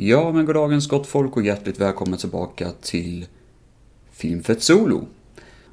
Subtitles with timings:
[0.00, 3.26] Ja, men goddagens gott folk och hjärtligt välkomna tillbaka till
[4.10, 5.06] Filmfett Solo.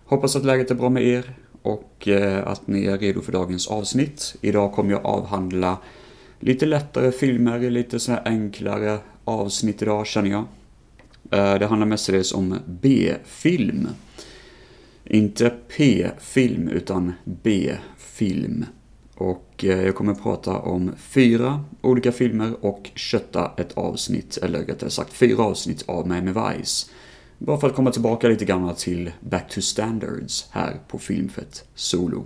[0.06, 3.68] Hoppas att läget är bra med er och eh, att ni är redo för dagens
[3.68, 4.36] avsnitt.
[4.42, 5.78] Idag kommer jag avhandla
[6.40, 10.44] lite lättare filmer, lite sådana enklare avsnitt idag känner jag.
[11.32, 13.88] Eh, det handlar mestadels om B-film.
[15.04, 18.66] Inte P-film, utan B-film.
[19.18, 24.90] Och eh, jag kommer prata om fyra olika filmer och kötta ett avsnitt, eller rättare
[24.90, 26.92] sagt fyra avsnitt av Miami Vice.
[27.38, 32.26] Bara för att komma tillbaka lite grann till Back to Standards här på Filmfett Solo.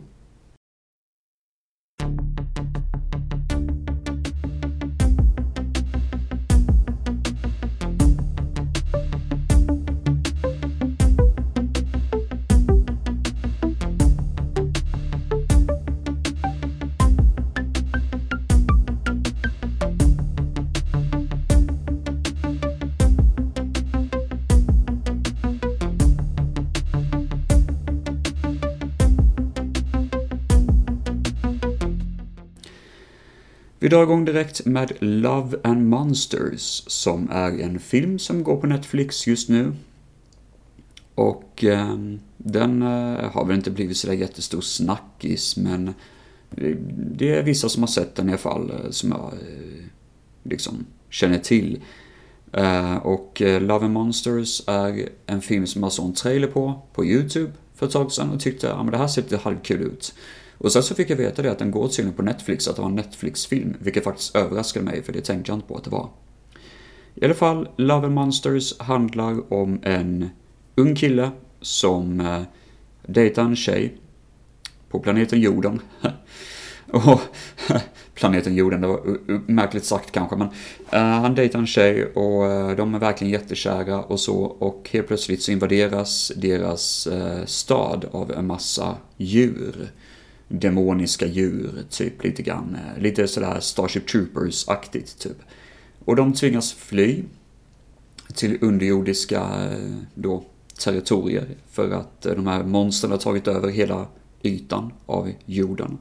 [33.81, 38.67] Vi drar igång direkt med Love and Monsters, som är en film som går på
[38.67, 39.73] Netflix just nu.
[41.15, 41.97] Och eh,
[42.37, 45.87] den eh, har väl inte blivit sådär jättestor snackis, men
[46.57, 49.85] eh, det är vissa som har sett den i alla fall, eh, som jag eh,
[50.43, 51.81] liksom känner till.
[52.53, 57.05] Eh, och Love and Monsters är en film som jag såg en trailer på, på
[57.05, 60.13] YouTube, för ett tag sedan och tyckte, att men det här ser lite halvkul ut.
[60.59, 62.81] Och sen så fick jag veta det att den går tydligen på Netflix, att det
[62.81, 65.89] var en Netflix-film, vilket faktiskt överraskade mig, för det tänkte jag inte på att det
[65.89, 66.09] var.
[67.15, 70.29] I alla fall, Love and Monsters handlar om en
[70.75, 72.41] ung kille som eh,
[73.05, 73.97] dejtar en tjej
[74.89, 75.81] på planeten jorden.
[76.87, 77.19] och
[78.13, 80.47] planeten jorden, det var eh, eh, märkligt sagt kanske, men
[80.91, 85.07] eh, han dejtar en tjej och eh, de är verkligen jättekära och så och helt
[85.07, 89.91] plötsligt så invaderas deras eh, stad av en massa djur
[90.49, 92.75] demoniska djur, typ lite grann.
[92.75, 95.37] Eh, lite sådär Starship Troopers-aktigt, typ.
[96.05, 97.23] Och de tvingas fly
[98.33, 100.43] till underjordiska eh, då,
[100.79, 104.07] territorier för att eh, de här monstren har tagit över hela
[104.43, 105.97] ytan av jorden.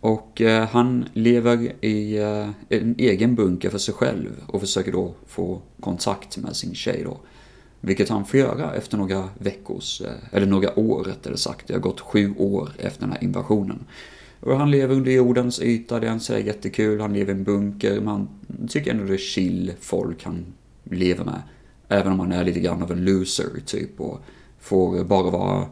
[0.00, 5.14] Och eh, han lever i eh, en egen bunker för sig själv och försöker då
[5.26, 7.20] få kontakt med sin tjej då.
[7.80, 11.66] Vilket han får göra efter några veckors, eh, eller några år rättare sagt.
[11.66, 13.84] Det har gått sju år efter den här invasionen.
[14.40, 17.00] Och han lever under jordens yta, det han säger är jättekul.
[17.00, 18.28] Han lever i en bunker, man
[18.68, 20.44] tycker ändå det är chill folk han
[20.84, 21.42] lever med.
[21.88, 24.20] Även om han är lite grann av en loser typ och
[24.60, 25.66] får bara vara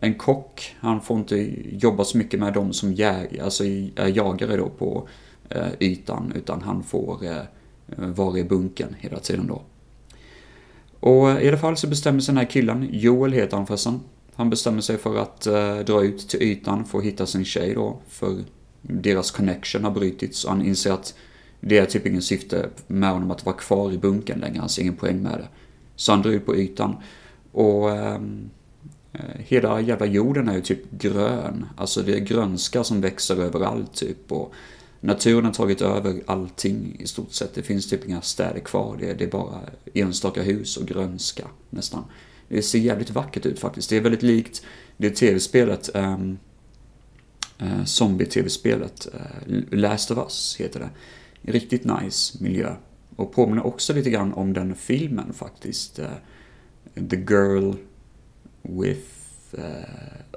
[0.00, 0.76] en kock.
[0.80, 5.08] Han får inte jobba så mycket med de som jag, alltså är jagare då på
[5.48, 7.42] eh, ytan, utan han får eh,
[7.96, 9.62] vara i bunkern hela tiden då.
[11.04, 14.00] Och i alla fall så bestämmer sig den här killen, Joel heter han förresten.
[14.34, 17.74] Han bestämmer sig för att eh, dra ut till ytan för att hitta sin tjej
[17.74, 18.36] då, för
[18.82, 21.14] deras connection har brutits och han inser att
[21.60, 24.82] det är typ ingen syfte med honom att vara kvar i bunkern längre, han ser
[24.82, 25.48] ingen poäng med det.
[25.96, 26.96] Så han drar ut på ytan
[27.52, 28.50] och ehm,
[29.12, 31.66] eh, hela jävla jorden är ju typ grön.
[31.76, 34.52] Alltså det är grönska som växer överallt typ och
[35.04, 37.54] naturen har tagit över allting i stort sett.
[37.54, 38.96] Det finns typ inga städer kvar.
[39.00, 39.60] Det är, det är bara
[39.94, 42.04] enstaka hus och grönska nästan.
[42.48, 43.90] Det ser jävligt vackert ut faktiskt.
[43.90, 44.62] Det är väldigt likt
[44.96, 46.38] det tv-spelet, um,
[47.62, 50.90] uh, zombie-tv-spelet, uh, Last of Us heter det.
[51.52, 52.74] Riktigt nice miljö.
[53.16, 55.98] Och påminner också lite grann om den filmen faktiskt.
[55.98, 56.06] Uh,
[57.08, 57.74] the Girl
[58.62, 59.08] with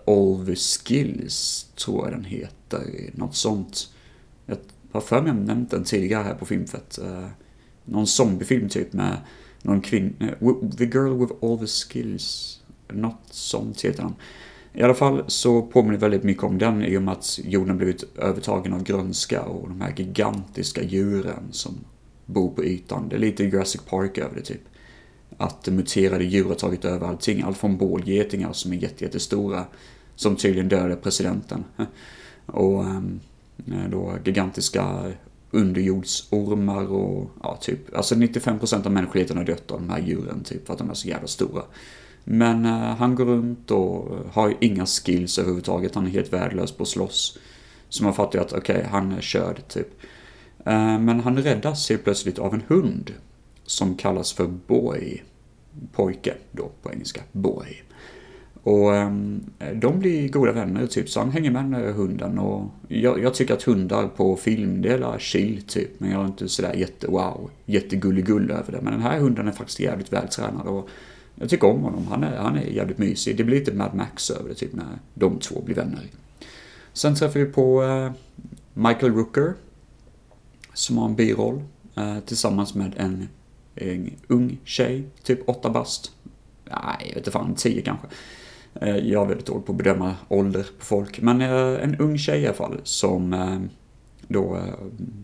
[0.05, 3.09] All the Skills, tror jag den heter.
[3.13, 3.89] Något sånt.
[4.97, 6.99] Jag har för mig nämnt den tidigare här på Filmfett.
[7.01, 7.27] Uh,
[7.85, 9.17] någon zombiefilm typ med
[9.61, 12.59] någon kvinna, eh, The Girl with All the Skills.
[12.87, 14.15] Något sånt heter den.
[14.73, 18.03] I alla fall så påminner väldigt mycket om den i och med att jorden blivit
[18.17, 21.73] övertagen av grönska och de här gigantiska djuren som
[22.25, 23.09] bor på ytan.
[23.09, 24.61] Det är lite Jurassic Park över det typ.
[25.37, 27.41] Att muterade djur har tagit över allting.
[27.41, 29.65] Allt från bålgetingar som är jättestora
[30.15, 31.63] som tydligen dödade presidenten.
[32.45, 33.19] Och um,
[33.65, 35.11] Eh, då gigantiska
[35.51, 40.67] underjordsormar och ja, typ, alltså 95% av mänskligheten har dött av de här djuren typ
[40.67, 41.63] för att de är så jävla stora.
[42.23, 46.71] Men eh, han går runt och eh, har inga skills överhuvudtaget, han är helt värdelös
[46.71, 47.37] på att slåss.
[47.89, 49.87] Så man fattar ju att okej, okay, han är körd typ.
[50.65, 53.13] Eh, men han räddas helt plötsligt av en hund
[53.65, 55.23] som kallas för Boy.
[55.91, 57.83] Pojke då på engelska, Boy.
[58.67, 59.43] Och ehm,
[59.73, 63.53] de blir goda vänner typ, så han hänger med med hunden och jag, jag, tycker
[63.53, 67.49] att hundar på film, det är chill typ, men jag är inte sådär jätte wow,
[67.65, 68.81] jättegullig över det.
[68.81, 70.89] Men den här hunden är faktiskt jävligt vältränad och
[71.35, 73.37] jag tycker om honom, han är, han är jävligt mysig.
[73.37, 76.03] Det blir lite Mad Max över det typ när de två blir vänner.
[76.93, 78.11] Sen träffar vi på eh,
[78.73, 79.53] Michael Rooker,
[80.73, 81.63] som har en biroll,
[81.95, 83.27] eh, tillsammans med en,
[83.75, 86.11] en ung tjej, typ åtta bast.
[86.65, 88.07] Nej, jag vet inte fan, tio kanske.
[88.81, 92.17] Eh, jag är väldigt dålig på att bedöma ålder på folk, men eh, en ung
[92.17, 93.59] tjej i alla fall som eh,
[94.27, 94.59] då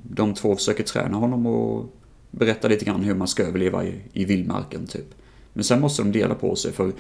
[0.04, 1.94] de två försöker träna honom och
[2.32, 5.16] berätta lite grann hur man ska överleva i, i vildmarken typ.
[5.54, 6.92] Men sen måste de dela på sig för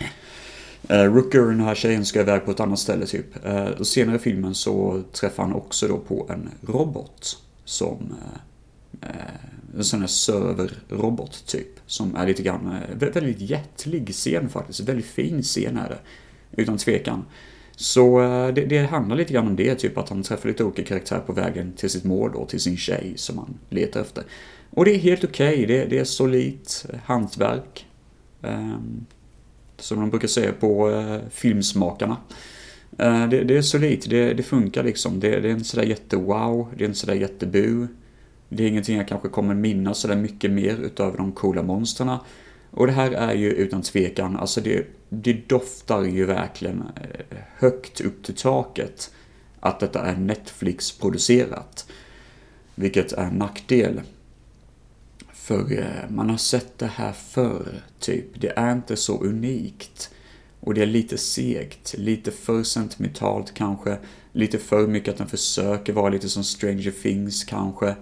[0.91, 3.25] Uh, Rooker, den här tjejen, ska iväg på ett annat ställe typ.
[3.79, 8.13] Och senare i filmen så träffar han också då på en robot som
[9.77, 11.67] en sån här serverrobot typ.
[11.85, 14.79] Som är lite grann, väldigt hjärtlig scen faktiskt.
[14.79, 15.99] Väldigt fin scen är det.
[16.55, 17.25] Utan tvekan.
[17.75, 20.83] Så eh, det, det, handlar lite grann om det, typ att han träffar lite olika
[20.83, 24.23] karaktärer på vägen till sitt mål då, till sin tjej som han letar efter.
[24.69, 25.65] Och det är helt okej, okay.
[25.65, 27.85] det, det är solitt hantverk.
[28.41, 29.05] Um,
[29.77, 32.17] som de brukar säga på uh, filmsmakarna.
[33.01, 35.19] Uh, det, det, är solitt, det, det funkar liksom.
[35.19, 37.87] Det, det är inte sådär jätte-wow, det är inte sådär jättebu.
[38.49, 42.17] Det är ingenting jag kanske kommer minnas sådär mycket mer utöver de coola monstren.
[42.73, 48.01] Och det här är ju utan tvekan, alltså det, det doftar ju verkligen eh, högt
[48.01, 49.11] upp till taket
[49.59, 51.87] att detta är Netflix-producerat.
[52.75, 54.01] Vilket är en nackdel.
[55.33, 58.41] För eh, man har sett det här förr, typ.
[58.41, 60.09] Det är inte så unikt.
[60.59, 63.97] Och det är lite segt, lite för sentimentalt kanske,
[64.31, 67.95] lite för mycket att den försöker vara lite som Stranger Things kanske.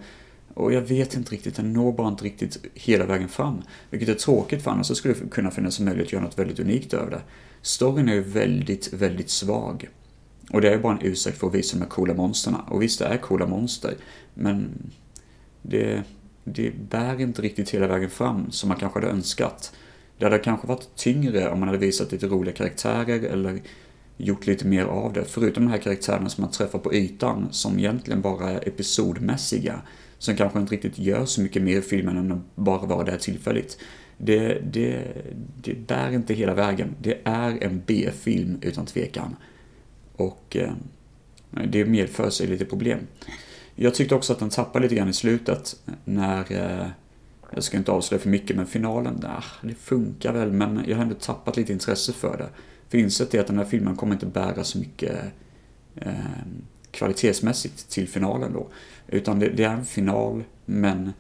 [0.54, 3.62] Och jag vet inte riktigt, den når bara inte riktigt hela vägen fram.
[3.90, 6.40] Vilket är tråkigt för annars så skulle det kunna finnas en möjlighet att göra något
[6.40, 7.22] väldigt unikt över det.
[7.62, 9.90] Storyn är ju väldigt, väldigt svag.
[10.50, 12.66] Och det är ju bara en ursäkt för att visa de här coola monsterna.
[12.68, 13.96] Och visst, det är coola monster,
[14.34, 14.70] men
[15.62, 16.04] det,
[16.44, 19.74] det bär inte riktigt hela vägen fram som man kanske hade önskat.
[20.18, 23.62] Det hade kanske varit tyngre om man hade visat lite roliga karaktärer eller
[24.18, 25.26] gjort lite mer av det.
[25.26, 29.82] Förutom de här karaktärerna som man träffar på ytan, som egentligen bara är episodmässiga,
[30.22, 33.18] som kanske inte riktigt gör så mycket mer i filmen än att bara vara där
[33.18, 33.78] tillfälligt.
[34.18, 35.04] Det, det,
[35.64, 36.96] det bär inte hela vägen.
[37.02, 39.36] Det är en B-film utan tvekan.
[40.16, 40.74] Och eh,
[41.68, 43.00] det medför sig lite problem.
[43.76, 45.76] Jag tyckte också att den tappade lite grann i slutet
[46.06, 46.88] när, eh,
[47.54, 51.04] jag ska inte avslöja för mycket, men finalen, där, det funkar väl, men jag har
[51.04, 52.50] ändå tappat lite intresse för det.
[52.90, 55.16] För insett är att den här filmen kommer inte bära så mycket
[55.96, 56.14] eh,
[56.92, 58.68] kvalitetsmässigt till finalen då.
[59.12, 61.14] Utan det, det, är en final, men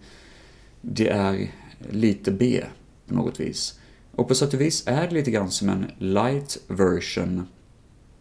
[0.81, 1.51] det är
[1.89, 2.63] lite B
[3.07, 3.79] på något vis.
[4.15, 7.47] Och på sätt och vis är det lite grann som en light version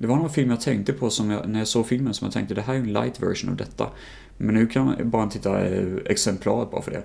[0.01, 2.33] det var någon film jag tänkte på som jag, när jag såg filmen som jag
[2.33, 3.91] tänkte det här är en light version av detta.
[4.37, 7.03] Men nu kan man bara titta eh, exemplaret bara för det.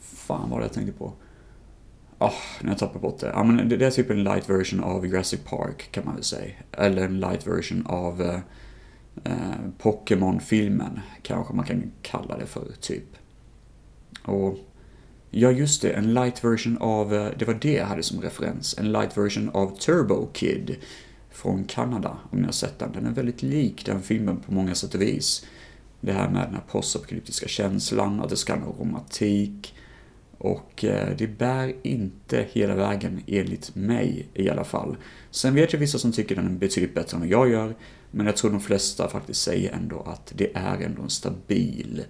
[0.00, 1.12] Fan vad det jag tänkte på.
[2.18, 2.32] Ah, oh,
[2.62, 3.26] har jag tappat bort det.
[3.26, 6.24] Ja, men det, det är typ en light version av Jurassic Park kan man väl
[6.24, 6.52] säga.
[6.72, 8.38] Eller en light version av eh,
[9.26, 11.00] eh, Pokémon-filmen.
[11.22, 13.16] Kanske man kan kalla det för, typ.
[14.22, 14.58] Och
[15.30, 15.90] Ja, just det.
[15.90, 18.78] En light version av, eh, det var det jag hade som referens.
[18.78, 20.76] En light version av Turbo Kid
[21.30, 22.92] från Kanada, om ni har sett den.
[22.92, 25.46] Den är väldigt lik den filmen på många sätt och vis.
[26.00, 29.74] Det här med den här postapokalyptiska känslan, att det ska vara romantik.
[30.38, 34.96] Och eh, det bär inte hela vägen, enligt mig i alla fall.
[35.30, 37.74] Sen vet jag vissa som tycker den är betydligt bättre än vad jag gör,
[38.10, 42.04] men jag tror de flesta faktiskt säger ändå att det är ändå en stabil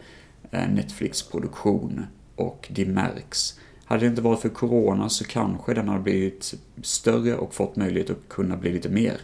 [0.50, 2.06] eh, Netflix-produktion
[2.37, 3.61] och det märks.
[3.85, 8.11] Hade det inte varit för Corona så kanske den hade blivit större och fått möjlighet
[8.11, 9.21] att kunna bli lite mer.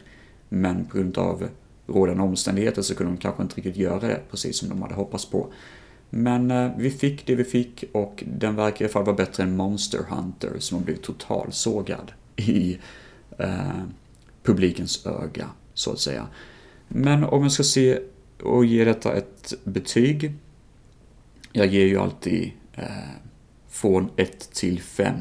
[0.49, 1.49] Men på grund av
[1.87, 5.31] rådande omständigheter så kunde de kanske inte riktigt göra det precis som de hade hoppats
[5.31, 5.53] på.
[6.15, 9.43] Men eh, vi fick det vi fick och den verkar i alla fall vara bättre
[9.43, 12.79] än Monster Hunter som har blivit totalsågad i
[13.39, 13.83] eh,
[14.43, 16.27] publikens öga, så att säga.
[16.89, 17.99] Men om jag ska se
[18.43, 20.33] och ge detta ett betyg.
[21.53, 22.87] Jag ger ju alltid eh,
[23.69, 25.15] från 1 till 5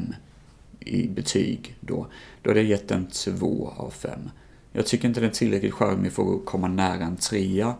[0.80, 2.06] i betyg då.
[2.42, 4.30] Då hade jag gett den 2 av 5.
[4.72, 7.74] Jag tycker inte den är tillräckligt charmig för att komma nära en trea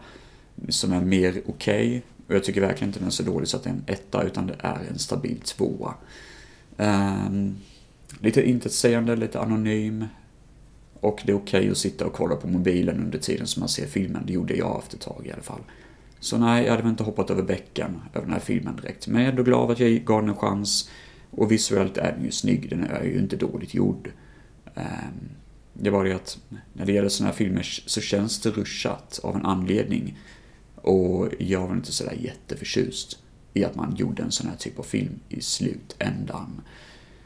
[0.69, 1.89] som är mer okej.
[1.89, 2.01] Okay.
[2.27, 4.23] Och jag tycker verkligen inte den är så dålig så att det är en etta,
[4.23, 5.95] utan det är en stabil tvåa.
[6.77, 7.57] Um,
[8.21, 10.07] lite intetsägande, lite anonym.
[11.01, 13.69] Och det är okej okay att sitta och kolla på mobilen under tiden som man
[13.69, 14.23] ser filmen.
[14.27, 15.61] Det gjorde jag efter ett tag i alla fall.
[16.21, 19.09] Så nej, jag hade väl inte hoppat över bäcken över den här filmen direkt.
[19.09, 20.91] Men jag är ändå glad att jag gav den en chans.
[21.31, 24.11] Och visuellt är den ju snygg, den är ju inte dåligt gjord.
[24.75, 25.31] Um,
[25.75, 26.39] Det var det att
[26.73, 30.19] när det gäller sådana här filmer så känns det ruschat av en anledning.
[30.83, 33.19] Och jag var inte sådär jätteförtjust
[33.55, 36.61] i att man gjorde en sån här typ av film i slutändan.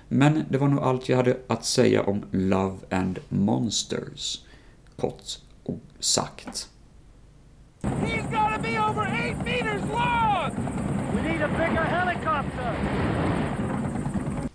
[0.09, 4.45] Men det var nog allt jag hade att säga om Love and Monsters.
[4.97, 6.69] Kort och sagt.
[7.83, 10.51] He's gotta be over eight meters long!
[11.15, 12.77] We need a bigger helicopter!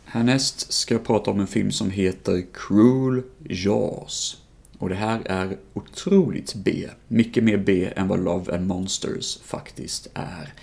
[0.06, 4.42] Härnäst ska jag prata om en film som heter Cruel Jaws.
[4.82, 6.88] Och det här är otroligt B.
[7.08, 10.54] Mycket mer B än vad Love and Monsters faktiskt är.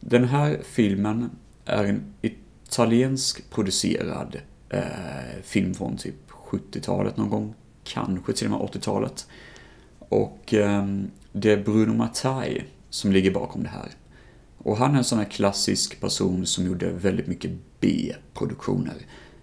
[0.00, 1.30] Den här filmen
[1.64, 4.36] är en italiensk producerad
[4.68, 4.82] eh,
[5.42, 7.54] film från typ 70-talet någon gång.
[7.84, 9.26] Kanske till och med 80-talet.
[9.98, 10.86] Och eh,
[11.32, 13.88] det är Bruno Mattei som ligger bakom det här.
[14.58, 18.96] Och han är en sån här klassisk person som gjorde väldigt mycket B-produktioner.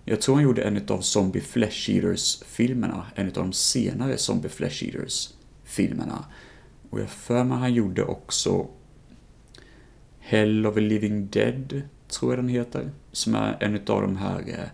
[0.08, 4.84] Jag tror han gjorde en av Zombie Flesh Eaters-filmerna, en av de senare Zombie Flesh
[4.84, 6.26] Eaters-filmerna.
[6.90, 8.68] Och jag för mig han gjorde också
[10.20, 12.92] Hell of a Living Dead, tror jag den heter.
[13.12, 14.70] Som är en av de här eh,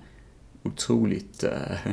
[0.64, 1.78] otroligt eh,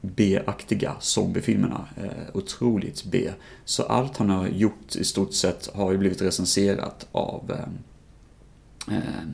[0.00, 1.88] B-aktiga zombiefilmerna.
[1.96, 3.30] Eh, otroligt B.
[3.64, 9.24] Så allt han har gjort i stort sett har ju blivit recenserat av eh, eh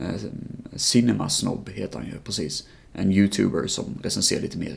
[0.00, 0.20] eh,
[0.76, 2.68] Cinemasnobb heter han ju precis.
[2.92, 4.76] En youtuber som recenserar lite mer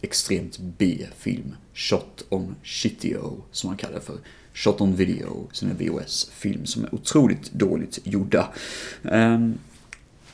[0.00, 1.54] extremt B-film.
[1.74, 4.18] Shot on Shitio, som han kallar det för.
[4.54, 8.48] Shot on video, som är VHS-film som är otroligt dåligt gjorda.
[9.04, 9.58] Ehm,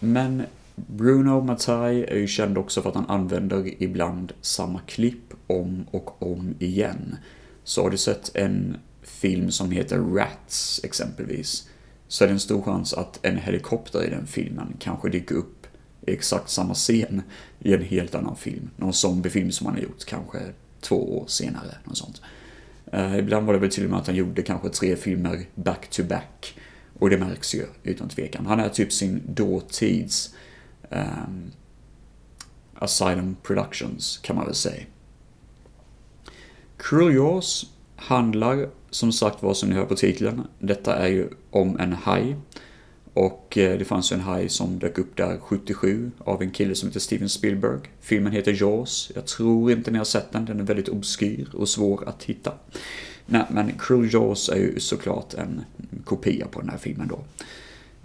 [0.01, 0.43] men
[0.77, 6.23] Bruno Mattei är ju känd också för att han använder ibland samma klipp om och
[6.23, 7.17] om igen.
[7.65, 11.69] Så har du sett en film som heter Rats exempelvis,
[12.09, 15.67] så är det en stor chans att en helikopter i den filmen kanske dyker upp
[16.07, 17.23] i exakt samma scen
[17.59, 18.71] i en helt annan film.
[18.77, 20.39] Någon zombiefilm som han har gjort kanske
[20.81, 21.75] två år senare.
[21.85, 22.23] Något sånt.
[22.95, 25.91] Uh, ibland var det väl till och med att han gjorde kanske tre filmer back
[25.91, 26.59] to back.
[26.99, 28.47] Och det märks ju utan tvekan.
[28.47, 30.35] Han är typ sin dåtids
[30.91, 31.53] um,
[32.75, 34.83] Asylum Productions, kan man väl säga.
[36.77, 40.43] Curious handlar som sagt vad som ni hör på titeln.
[40.59, 42.37] Detta är ju om en haj.
[43.13, 46.75] Och eh, det fanns ju en haj som dök upp där 77 av en kille
[46.75, 47.81] som heter Steven Spielberg.
[48.01, 49.13] Filmen heter Jaws.
[49.15, 52.53] Jag tror inte ni har sett den, den är väldigt obskyr och svår att hitta.
[53.27, 55.65] Nej, men Cruel Jaws är ju såklart en
[56.05, 57.25] kopia på den här filmen då.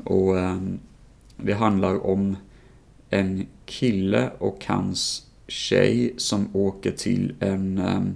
[0.04, 0.80] Och ehm,
[1.38, 2.38] det handlar om
[3.10, 7.78] en kille och hans tjej som åker till en...
[7.78, 8.16] Ehm,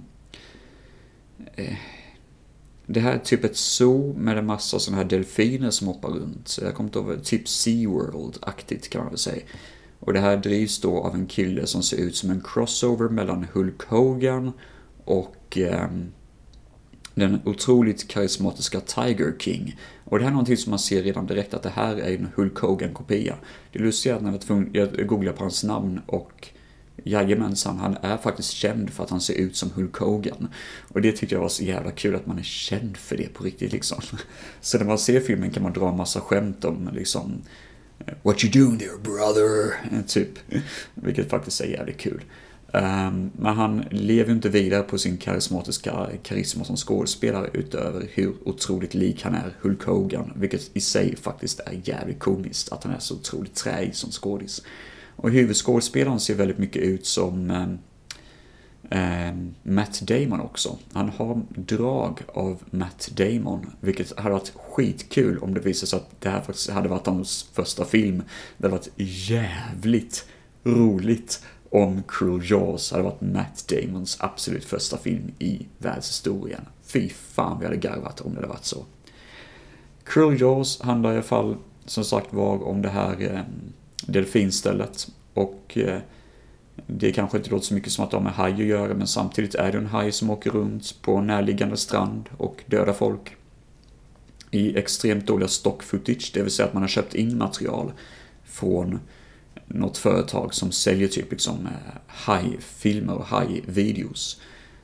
[1.54, 1.76] eh,
[2.86, 6.48] det här är typ ett zoo med en massa sådana här delfiner som hoppar runt.
[6.48, 9.42] Så jag kommer inte ihåg, typ SeaWorld-aktigt kan man väl säga.
[10.00, 13.46] Och det här drivs då av en kille som ser ut som en crossover mellan
[13.52, 14.52] Hulk Hogan
[15.04, 15.88] och eh,
[17.14, 19.76] den otroligt karismatiska Tiger King.
[20.04, 22.28] Och det här är någonting som man ser redan direkt att det här är en
[22.34, 23.36] Hulk Hogan-kopia.
[23.72, 26.48] Det lustiga är att när jag, tvungen, jag googlade på hans namn och
[27.04, 30.48] Jajamensan, han är faktiskt känd för att han ser ut som Hulk Hogan.
[30.88, 33.44] Och det tyckte jag var så jävla kul att man är känd för det på
[33.44, 34.00] riktigt liksom.
[34.60, 37.42] Så när man ser filmen kan man dra en massa skämt om liksom
[38.22, 39.74] What you doing there brother?
[40.06, 40.38] Typ.
[40.94, 42.22] Vilket faktiskt är jävligt kul.
[42.72, 48.94] Ehm, men han lever inte vidare på sin karismatiska karisma som skådespelare utöver hur otroligt
[48.94, 52.98] lik han är Hulk Hogan, vilket i sig faktiskt är jävligt komiskt att han är
[52.98, 54.62] så otroligt träig som skådis.
[55.16, 57.50] Och huvudskådespelaren ser väldigt mycket ut som
[58.90, 60.78] eh, Matt Damon också.
[60.92, 66.20] Han har drag av Matt Damon, vilket hade varit skitkul om det visade sig att
[66.20, 68.22] det här faktiskt hade varit hans första film.
[68.58, 70.26] Det hade varit jävligt
[70.64, 76.66] roligt om Cruel Jaws hade varit Matt Damons absolut första film i världshistorien.
[76.82, 78.84] Fy fan, vi hade garvat om det hade varit så.
[80.04, 81.56] Cruel Jaws handlar i alla fall
[81.86, 83.40] som sagt var om det här eh,
[84.06, 85.08] delfinstället.
[85.34, 86.00] Och eh,
[86.86, 89.06] det kanske inte låter så mycket som att de har med haj att göra, men
[89.06, 93.36] samtidigt är det en haj som åker runt på närliggande strand och dödar folk.
[94.50, 97.92] I extremt dåliga stock footage, det vill säga att man har köpt in material
[98.44, 98.98] från
[99.66, 104.40] något företag som säljer typ liksom eh, hajfilmer och hajvideos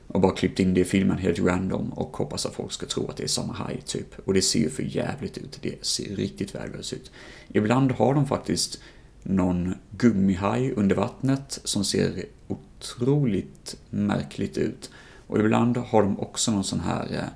[0.07, 3.07] Och bara klippt in det i filmen helt random och hoppas att folk ska tro
[3.07, 4.19] att det är samma haj typ.
[4.25, 7.11] Och det ser ju för jävligt ut, det ser riktigt värdelöst ut.
[7.47, 8.79] Ibland har de faktiskt
[9.23, 14.91] någon gummihaj under vattnet som ser otroligt märkligt ut.
[15.27, 17.29] Och ibland har de också någon sån här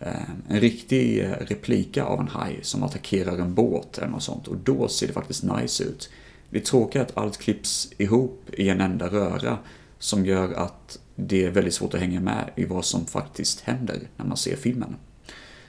[0.00, 4.56] eh, en riktig replika av en haj som attackerar en båt eller något sånt och
[4.56, 6.10] då ser det faktiskt nice ut.
[6.50, 9.58] Det tråkiga är att allt klipps ihop i en enda röra
[9.98, 14.00] som gör att det är väldigt svårt att hänga med i vad som faktiskt händer
[14.16, 14.96] när man ser filmen.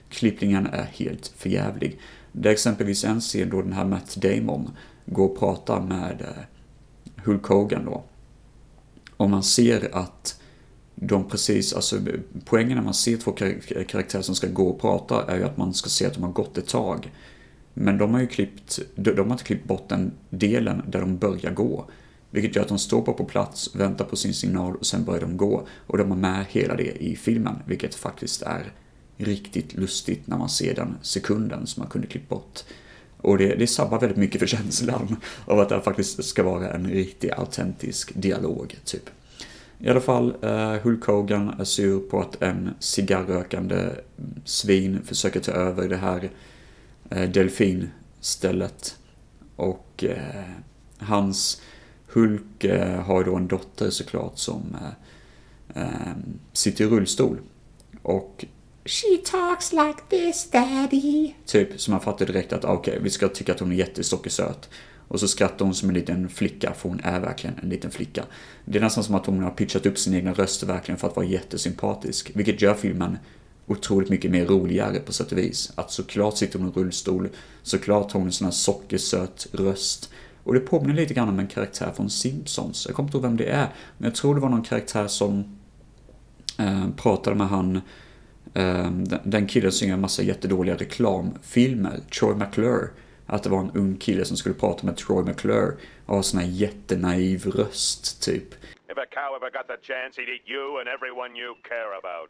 [0.10, 2.00] Klippningen är helt förjävlig.
[2.32, 4.72] Det är exempelvis en scen då den här Matt Damon
[5.08, 8.04] gå och prata med eh, Hulk Hogan då.
[9.18, 10.42] Och man ser att
[10.96, 12.00] de precis, alltså
[12.46, 13.32] poängen när man ser två
[13.88, 16.32] karaktärer som ska gå och prata är ju att man ska se att de har
[16.32, 17.12] gått ett tag.
[17.74, 21.52] Men de har ju klippt, de har inte klippt bort den delen där de börjar
[21.52, 21.86] gå.
[22.32, 25.38] Vilket gör att de står på plats, väntar på sin signal och sen börjar de
[25.38, 25.68] gå.
[25.88, 28.72] Och de har med hela det i filmen, vilket faktiskt är
[29.18, 32.64] riktigt lustigt när man ser den sekunden som man kunde klippt bort.
[33.22, 36.90] Och det, det sabbar väldigt mycket för känslan av att det faktiskt ska vara en
[36.90, 39.10] riktig autentisk dialog, typ.
[39.80, 43.90] I alla fall, eh, Hulk Hogan är sur på att en cigarrökande
[44.46, 46.30] svin försöker ta över det här
[47.10, 48.98] eh, delfinstället.
[49.56, 50.44] Och eh,
[50.98, 51.62] hans
[52.08, 56.14] Hulk eh, har då en dotter såklart som eh, eh,
[56.54, 57.38] sitter i rullstol.
[58.02, 58.46] Och
[58.88, 61.34] She talks like this daddy.
[61.46, 63.76] Typ, så man fattar direkt att ah, okej, okay, vi ska tycka att hon är
[63.76, 64.70] jättesockersöt.
[65.08, 68.24] Och så skrattar hon som en liten flicka, för hon är verkligen en liten flicka.
[68.66, 71.16] Det är nästan som att hon har pitchat upp sin egna röst verkligen för att
[71.16, 73.18] vara jättesympatisk, vilket gör filmen
[73.68, 75.72] otroligt mycket mer roligare på sätt och vis.
[75.76, 77.30] Att såklart sitter hon i rullstol,
[77.64, 80.10] såklart har hon en sån här sockersöt röst.
[80.44, 82.86] Och det påminner lite grann om en karaktär från Simpsons.
[82.86, 85.58] Jag kommer inte ihåg vem det är, men jag tror det var någon karaktär som
[86.58, 87.82] eh, pratade med han
[89.24, 92.90] den killen som gör en massa jättedåliga reklamfilmer, Troy McClure.
[93.26, 95.72] Att det var en ung kille som skulle prata med Troy McClure
[96.06, 98.54] och ha sån här jättenaiv röst, typ.
[98.90, 102.30] If a cow ever got the chance he'd eat you and everyone you care about.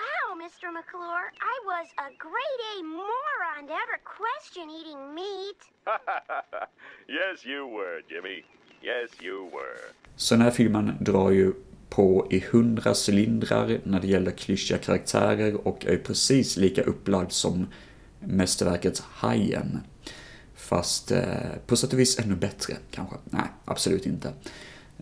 [0.00, 0.68] Wow, Mr.
[0.78, 5.60] McClure, I was a grade A moron to ever question eating meat.
[7.20, 8.44] yes, you were, Jimmy.
[8.82, 9.80] Yes, you were.
[10.16, 11.52] Så den här filmen drar ju
[11.90, 17.66] på i hundra cylindrar när det gäller klyschiga karaktärer och är precis lika upplagd som
[18.20, 19.80] mästerverket Hajen.
[20.54, 21.22] Fast eh,
[21.66, 23.16] på sätt och vis ännu bättre kanske.
[23.24, 24.32] Nej, absolut inte.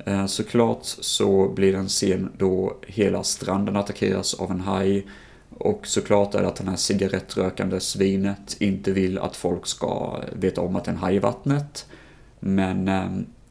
[0.05, 5.07] Eh, såklart så blir det en scen då hela stranden attackeras av en haj.
[5.59, 10.61] Och såklart är det att den här cigarettrökande svinet inte vill att folk ska veta
[10.61, 11.87] om att det är en haj i vattnet.
[12.40, 13.09] Men eh,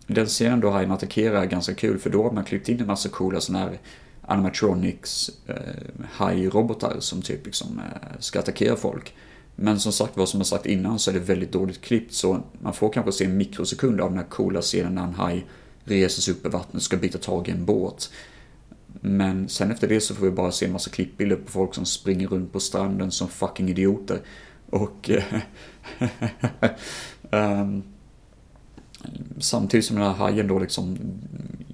[0.08, 2.88] den scenen då hajen attackerar är ganska kul för då har man klippt in en
[2.88, 3.80] massa coola sådana här
[4.22, 5.56] animatronics eh,
[6.12, 9.14] haj-robotar som typ liksom eh, ska attackera folk.
[9.56, 12.42] Men som sagt vad som jag sagt innan så är det väldigt dåligt klippt så
[12.62, 15.46] man får kanske se en mikrosekund av den här coola scenen när en haj
[15.84, 18.12] reser sig upp i vattnet och ska bita tag i en båt.
[19.02, 21.86] Men sen efter det så får vi bara se en massa klippbilder på folk som
[21.86, 24.20] springer runt på stranden som fucking idioter.
[24.70, 25.10] Och...
[27.32, 27.84] um,
[29.40, 30.98] samtidigt som den här hajen då liksom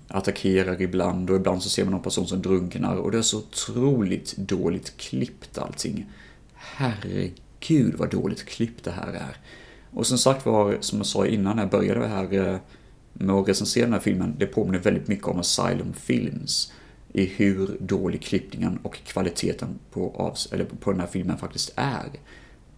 [0.07, 3.37] attackerar ibland och ibland så ser man någon person som drunknar och det är så
[3.37, 6.05] otroligt dåligt klippt allting.
[6.53, 9.37] Herregud vad dåligt klippt det här är.
[9.91, 12.57] Och som sagt var, som jag sa innan när jag började det här eh,
[13.13, 16.71] med att recensera den här filmen, det påminner väldigt mycket om Asylum Films
[17.13, 22.09] i hur dålig klippningen och kvaliteten på, eller på den här filmen faktiskt är.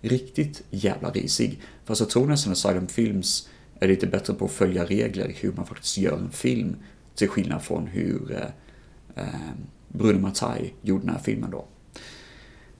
[0.01, 1.59] Riktigt jävla risig.
[1.85, 5.65] Fast jag tror nästan Asylum Films är lite bättre på att följa regler hur man
[5.65, 6.75] faktiskt gör en film.
[7.15, 9.39] Till skillnad från hur eh, eh,
[9.87, 11.65] Bruno Mattei gjorde den här filmen då.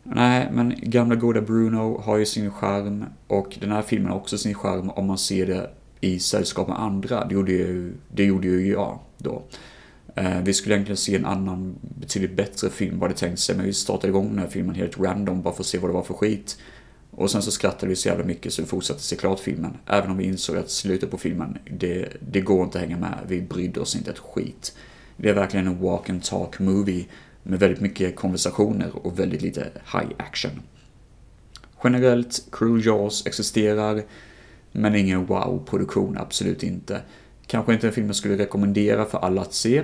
[0.04, 4.38] Nej, men gamla goda Bruno har ju sin charm och den här filmen har också
[4.38, 5.70] sin charm om man ser det
[6.02, 7.26] i sällskap med andra.
[7.26, 9.44] Det gjorde ju, det gjorde ju jag då.
[10.16, 13.66] Eh, vi skulle egentligen se en annan, betydligt bättre film var det tänkt sig, men
[13.66, 16.04] vi startade igång den här filmen helt random bara för att se vad det var
[16.04, 16.58] för skit.
[17.16, 19.78] Och sen så skrattade vi så jävla mycket så vi fortsatte se klart filmen.
[19.86, 23.20] Även om vi insåg att slutet på filmen, det, det går inte att hänga med.
[23.28, 24.76] Vi brydde oss inte ett skit.
[25.18, 27.06] Det är verkligen en walk and talk movie
[27.44, 29.62] med väldigt mycket konversationer och väldigt lite
[29.94, 30.52] high action.
[31.84, 34.04] Generellt, Cruel Jaws existerar,
[34.72, 37.02] men ingen wow-produktion, absolut inte.
[37.48, 39.84] Kanske inte en film jag skulle rekommendera för alla att se.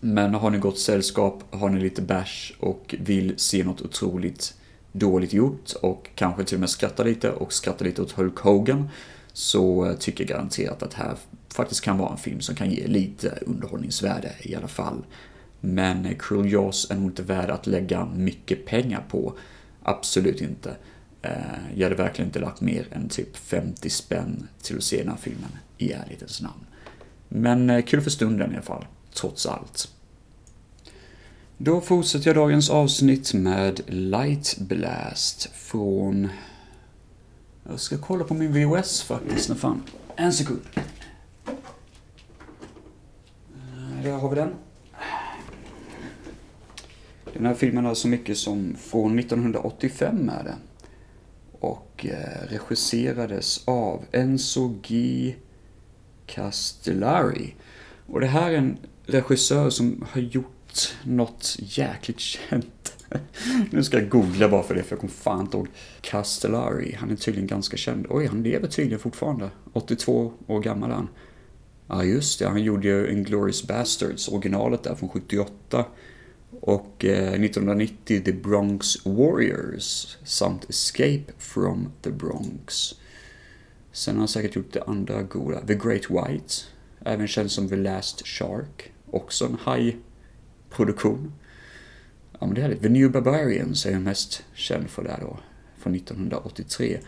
[0.00, 4.54] Men har ni gott sällskap, har ni lite bash och vill se något otroligt
[4.92, 8.88] dåligt gjort och kanske till och med skrattar lite och skrattar lite åt Hulk Hogan
[9.32, 11.16] så eh, tycker jag garanterat att det här
[11.48, 15.04] faktiskt kan vara en film som kan ge lite underhållningsvärde i alla fall.
[15.60, 19.34] Men eh, Cruel Jaws är nog inte värd att lägga mycket pengar på.
[19.82, 20.76] Absolut inte.
[21.22, 21.30] Eh,
[21.74, 25.16] jag hade verkligen inte lagt mer än typ 50 spänn till att se den här
[25.16, 26.66] filmen, i ärlighetens namn.
[27.28, 29.88] Men kul för stunden i alla fall, trots allt.
[31.64, 36.28] Då fortsätter jag dagens avsnitt med Light Blast från
[37.68, 39.82] Jag ska kolla på min VHS faktiskt, när fan.
[40.16, 40.60] En sekund.
[40.76, 41.52] Eh,
[44.02, 44.54] där har vi den.
[47.32, 50.56] Den här filmen har så mycket som från 1985 är det.
[51.60, 55.34] Och eh, regisserades av Enzo G.
[56.26, 57.54] Castellari.
[58.06, 60.61] Och det här är en regissör som har gjort
[61.04, 62.96] något jäkligt känt.
[63.70, 65.68] nu ska jag googla bara för det, för jag kommer fan inte ihåg.
[66.00, 68.06] Castellari, han är tydligen ganska känd.
[68.10, 69.50] Oj, han lever tydligen fortfarande.
[69.72, 71.08] 82 år gammal är han.
[71.86, 75.84] Ja, just det, han gjorde ju Inglourious Bastards, originalet där från 78.
[76.60, 82.94] Och eh, 1990 The Bronx Warriors samt Escape from the Bronx.
[83.92, 85.60] Sen har han säkert gjort det andra goda.
[85.66, 86.54] The Great White,
[87.04, 88.92] även känd som The Last Shark.
[89.10, 89.58] Också en
[90.76, 91.32] Produktion.
[92.40, 92.82] Ja men det är härligt.
[92.82, 95.38] The New Barbarians är jag mest känd för där då.
[95.78, 96.98] Från 1983.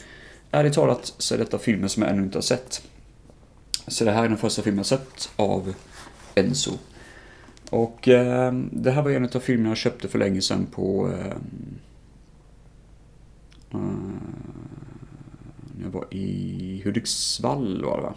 [0.50, 2.82] Ärligt talat så är detta filmer som jag ännu inte har sett.
[3.86, 5.74] Så det här är den första filmen jag sett av
[6.34, 6.78] Enzo.
[7.70, 11.06] Och eh, det här var en av filmerna jag köpte för länge sedan på...
[11.06, 11.78] Ehm,
[13.70, 13.78] eh,
[15.76, 18.14] när jag var i Hudiksvall var det va?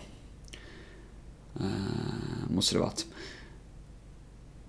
[1.60, 3.06] Eh, måste det varit.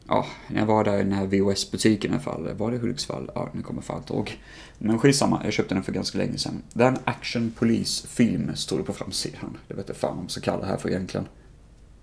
[0.08, 2.54] Ja, när jag var där i den här VHS-butiken i alla fall.
[2.54, 3.30] Var det Hudiksvall?
[3.34, 4.38] Ja, nu kommer jag fan ihåg.
[4.78, 6.62] Men skitsamma, jag köpte den för ganska länge sedan.
[6.72, 9.56] Det är en action polis-film, står det på framsidan.
[9.68, 11.26] Det vet inte fan vad man ska kalla det här för egentligen.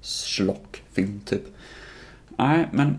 [0.01, 1.43] Schlockfilm, typ.
[2.37, 2.97] Nej, men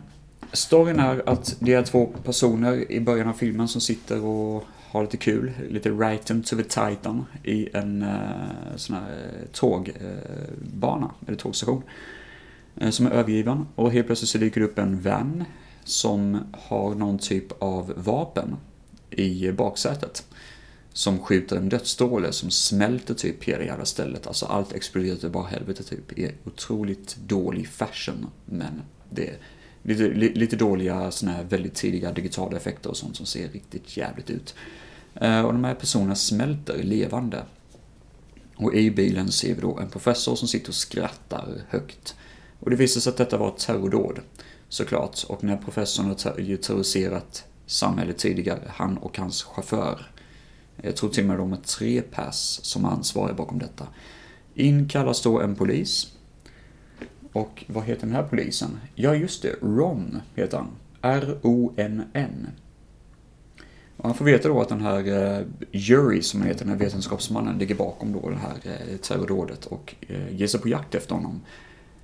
[0.52, 5.02] storyn är att det är två personer i början av filmen som sitter och har
[5.02, 11.28] lite kul, lite right into the titan i en uh, sån här eh, tågbana, uh,
[11.28, 11.82] eller tågstation.
[12.76, 15.44] Eh, som är övergiven och helt plötsligt så dyker det upp en van
[15.84, 18.56] som har någon typ av vapen
[19.10, 20.26] i baksätet.
[20.92, 24.26] Som skjuter en dödsstråle som smälter typ hela jävla stället.
[24.26, 28.26] Alltså allt exploderar bara helvete typ i otroligt dålig fashion.
[28.44, 29.38] Men det är
[29.82, 30.08] lite,
[30.38, 34.54] lite dåliga såna här väldigt tidiga digitala effekter och sånt som ser riktigt jävligt ut.
[35.14, 37.44] Eh, och de här personerna smälter levande.
[38.56, 42.14] Och i bilen ser vi då en professor som sitter och skrattar högt.
[42.60, 44.20] Och det visar sig att detta var ett terrordåd,
[44.68, 45.24] såklart.
[45.28, 50.10] Och när professorn har terroriserat samhället tidigare, han och hans chaufför.
[50.82, 53.86] Jag tror till och med de är tre pass som är ansvariga bakom detta.
[54.54, 56.12] In kallas då en polis.
[57.32, 58.80] Och vad heter den här polisen?
[58.94, 59.54] Ja, just det.
[59.62, 60.68] Ron heter han.
[61.02, 62.46] R-O-N-N.
[63.96, 67.58] Och han får veta då att den här eh, Jury, som heter, den här vetenskapsmannen,
[67.58, 71.40] ligger bakom då det här eh, terrordådet och eh, ger sig på jakt efter honom.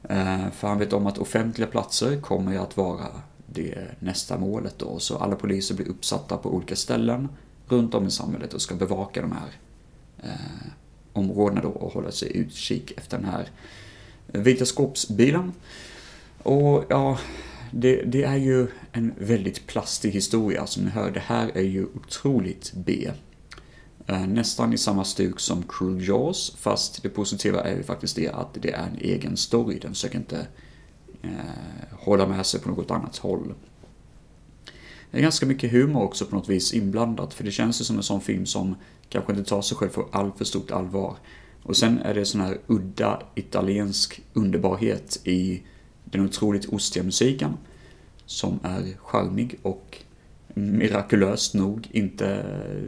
[0.09, 3.07] Eh, för han vet om att offentliga platser kommer att vara
[3.47, 4.99] det nästa målet då.
[4.99, 7.29] Så alla poliser blir uppsatta på olika ställen
[7.69, 9.51] runt om i samhället och ska bevaka de här
[10.23, 10.71] eh,
[11.13, 13.49] områdena då och hålla sig utkik efter den här
[14.27, 15.53] vita skåpsbilen.
[16.43, 17.19] Och ja,
[17.71, 20.67] det, det, är ju en väldigt plastig historia.
[20.67, 23.11] Som ni hör, det här är ju otroligt B.
[24.07, 28.29] Eh, nästan i samma stuk som Cruel Jaws, fast det positiva är ju faktiskt det
[28.29, 29.79] att det är en egen story.
[29.79, 30.47] Den försöker inte
[31.23, 31.31] eh,
[31.99, 33.55] hålla med sig på något annat håll.
[35.11, 37.97] Det är ganska mycket humor också på något vis inblandat, för det känns ju som
[37.97, 38.75] en sån film som
[39.09, 41.17] kanske inte tar sig själv för allt för stort allvar.
[41.63, 45.63] Och sen är det sån här udda italiensk underbarhet i
[46.05, 47.57] den otroligt ostiga musiken.
[48.27, 49.99] Som är charmig och
[50.55, 52.27] mirakulöst nog inte...
[52.27, 52.83] Eh,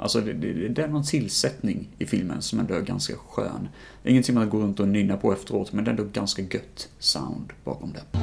[0.00, 3.68] Alltså det, det, det är någon tillsättning i filmen som ändå är ganska skön.
[4.04, 7.52] Ingenting man går runt och nynnar på efteråt, men det är ändå ganska gött sound
[7.64, 8.18] bakom det.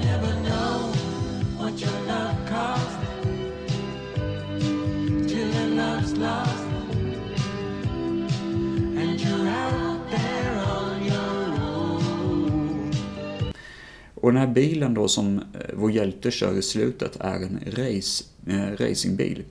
[14.15, 18.23] Och den här bilen då som eh, vår hjälte kör i slutet är en race,
[18.47, 19.43] eh, racingbil.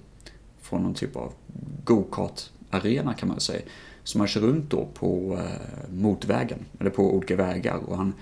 [0.68, 1.32] Från någon typ av
[1.84, 3.62] go-kart-arena kan man säga.
[4.02, 7.76] Som han kör runt då på äh, motvägen, eller på olika vägar.
[7.86, 8.12] Och han,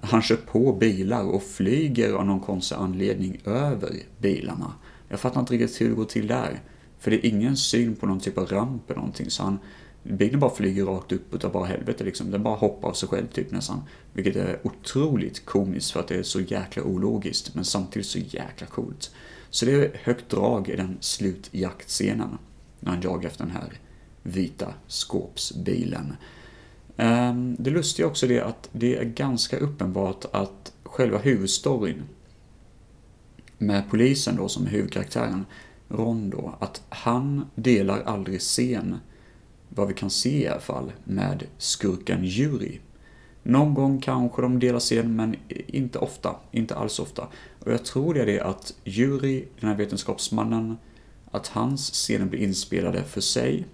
[0.00, 4.72] han kör på bilar och flyger av någon konstig anledning över bilarna.
[5.08, 6.60] Jag fattar inte riktigt hur det går till där.
[6.98, 9.30] För det är ingen syn på någon typ av ramp eller någonting.
[9.30, 9.58] Så han,
[10.02, 12.30] bilen bara flyger rakt upp utav bara helvete liksom.
[12.30, 13.82] Den bara hoppar av sig själv typ nästan.
[14.12, 18.66] Vilket är otroligt komiskt för att det är så jäkla ologiskt men samtidigt så jäkla
[18.66, 19.10] coolt.
[19.50, 22.38] Så det är högt drag i den slutjaktscenen.
[22.80, 23.72] När han jagar efter den här
[24.22, 26.16] vita skåpsbilen.
[26.96, 32.02] Ehm, det lustiga också det att det är ganska uppenbart att själva huvudstoryn
[33.58, 35.46] med polisen då som huvudkaraktären,
[35.88, 38.96] Ron då, att han delar aldrig scen
[39.68, 42.80] vad vi kan se i alla fall, med skurken Juri.
[43.42, 46.36] Någon gång kanske de delar scen, men inte ofta.
[46.50, 47.28] Inte alls ofta.
[47.64, 50.76] Och jag tror det är det att Juri, den här vetenskapsmannen,
[51.30, 53.66] att hans scener blir inspelade för sig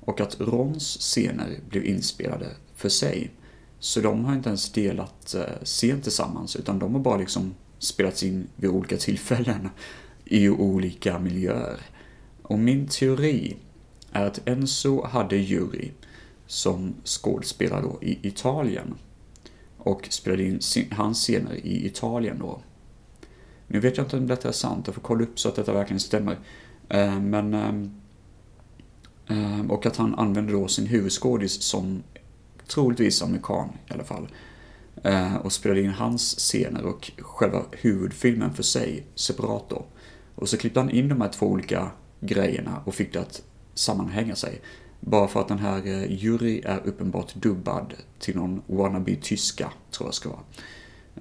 [0.00, 3.30] och att Rons scener blev inspelade för sig.
[3.78, 8.22] Så de har inte ens delat eh, scen tillsammans, utan de har bara liksom spelats
[8.22, 9.68] in vid olika tillfällen
[10.24, 11.80] i olika miljöer.
[12.42, 13.56] Och min teori
[14.12, 15.92] är att Enzo hade Juri
[16.52, 18.94] som skådespelare då i Italien
[19.78, 20.60] och spelade in
[20.90, 22.60] hans scener i Italien då.
[23.66, 25.72] Nu vet jag inte om detta är sant, jag får kolla upp så att detta
[25.72, 26.38] verkligen stämmer.
[26.88, 27.54] Eh, men...
[27.54, 27.74] Eh,
[29.38, 32.02] eh, och att han använde då sin huvudskådis som
[32.66, 34.28] troligtvis amerikan i alla fall.
[35.42, 39.84] Och spelade in hans scener och själva huvudfilmen för sig separat då.
[40.34, 43.42] Och så klippte han in de här två olika grejerna och fick det att
[43.74, 44.60] sammanhänga sig.
[45.04, 50.06] Bara för att den här eh, Jury är uppenbart dubbad till någon wannabe tyska, tror
[50.08, 50.40] jag ska vara.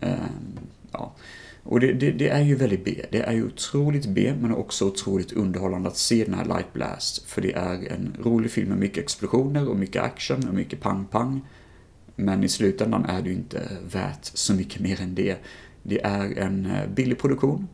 [0.02, 0.60] Ehm,
[0.92, 1.16] ja.
[1.64, 3.06] Och det, det, det, är ju väldigt B.
[3.12, 7.26] Det är ju otroligt B, men också otroligt underhållande att se den här Light Blast.
[7.26, 11.42] För det är en rolig film med mycket explosioner och mycket action och mycket pang-pang.
[12.16, 15.38] Men i slutändan är det ju inte värt så mycket mer än det.
[15.84, 17.68] Det är en eh, billig produktion,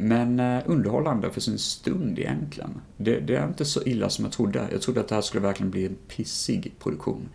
[0.00, 2.80] men eh, underhållande för sin stund egentligen.
[2.96, 4.68] Det, det, är inte så illa som jag trodde.
[4.72, 7.28] Jag trodde att det här skulle verkligen bli en pissig produktion.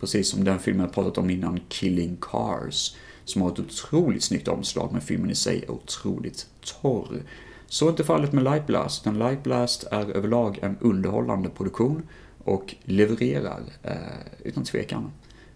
[0.00, 4.48] Precis som den filmen jag pratat om innan, Killing Cars, som har ett otroligt snyggt
[4.48, 6.46] omslag, men filmen i sig är otroligt
[6.80, 7.22] torr.
[7.66, 12.02] Så är inte fallet med Light Blast, utan Light Blast är överlag en underhållande produktion
[12.44, 13.96] och levererar, eh,
[14.44, 15.12] utan tvekan,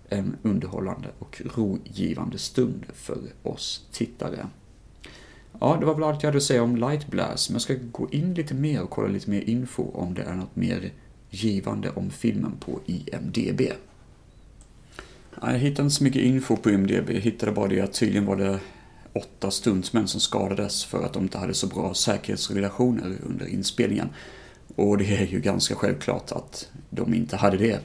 [0.08, 4.46] en underhållande och rogivande stund för oss tittare.
[5.64, 7.74] Ja, det var väl allt jag hade att säga om Light Blast, men jag ska
[7.92, 10.92] gå in lite mer och kolla lite mer info om det är något mer
[11.30, 13.60] givande om filmen på IMDB.
[15.40, 18.36] Jag hittade inte så mycket info på IMDB, jag hittade bara det att tydligen var
[18.36, 18.60] det
[19.12, 24.08] åtta stuntsmän som skadades för att de inte hade så bra säkerhetsrelationer under inspelningen.
[24.76, 27.80] Och det är ju ganska självklart att de inte hade det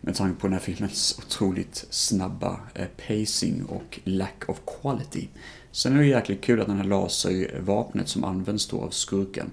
[0.00, 5.28] med tanke på den här filmens otroligt snabba eh, pacing och lack of quality.
[5.72, 9.50] Sen är det jäkligt kul att den här laservapnet som används då av skurken,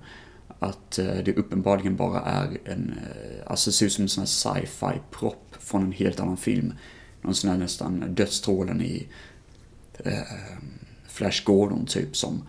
[0.60, 4.22] att eh, det uppenbarligen bara är en, eh, alltså det ser ut som en sån
[4.22, 6.74] här sci-fi propp från en helt annan film.
[7.22, 9.08] Någon sån här nästan dödstrålen i
[10.00, 10.22] eh,
[11.08, 12.44] Flash Gordon typ som,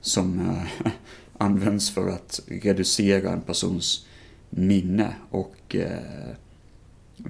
[0.00, 0.92] som eh,
[1.38, 4.06] används för att reducera en persons
[4.50, 6.34] minne och eh,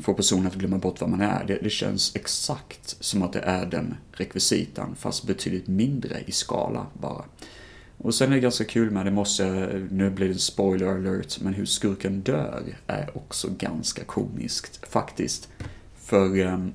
[0.01, 1.44] få personen att glömma bort vad man är.
[1.46, 6.87] Det, det, känns exakt som att det är den rekvisitan, fast betydligt mindre i skala
[6.92, 7.25] bara.
[7.99, 9.44] Och sen är det ganska kul med, det måste,
[9.90, 15.49] nu blir det en spoiler alert, men hur skurken dör är också ganska komiskt faktiskt.
[15.96, 16.72] För um,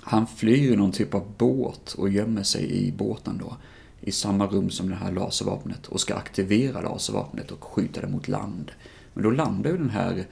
[0.00, 3.56] han flyr i någon typ av båt och gömmer sig i båten då.
[4.00, 8.28] I samma rum som det här laservapnet och ska aktivera laservapnet och skjuta det mot
[8.28, 8.70] land.
[9.14, 10.26] Men då landar ju den här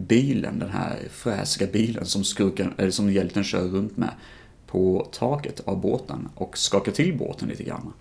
[0.00, 4.10] bilen, den här fräsiga bilen som skurken, eller som hjälten kör runt med
[4.66, 7.92] på taket av båten och skakar till båten lite grann.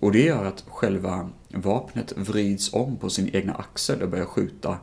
[0.00, 4.78] Och det gör att själva vapnet vrids om på sin egna axel och börjar skjuta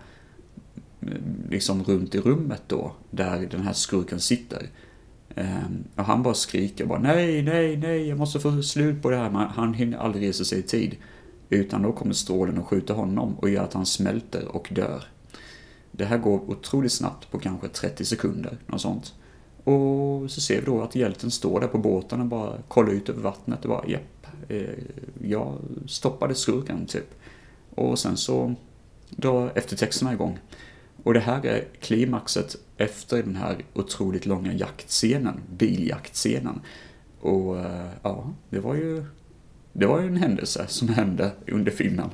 [1.01, 1.07] eh,
[1.49, 4.69] liksom runt i rummet då, där den här skurken sitter.
[5.35, 5.45] Eh,
[5.95, 9.29] och han bara skriker bara nej, nej, nej, jag måste få slut på det här.
[9.29, 10.95] Men han hinner aldrig resa sig i tid.
[11.49, 15.03] Utan då kommer strålen och skjuter honom och gör att han smälter och dör.
[15.97, 19.13] Det här går otroligt snabbt på kanske 30 sekunder, något sånt.
[19.63, 23.09] Och så ser vi då att hjälten står där på båten och bara kollar ut
[23.09, 24.61] över vattnet och bara japp, eh,
[25.23, 27.15] jag stoppade skurken typ.
[27.75, 28.55] Och sen så
[29.09, 30.39] drar eftertexterna igång.
[31.03, 36.61] Och det här är klimaxet efter den här otroligt långa jaktscenen, biljaktscenen.
[37.21, 39.05] Och eh, ja, det var ju
[39.73, 42.09] det var ju en händelse som hände under filmen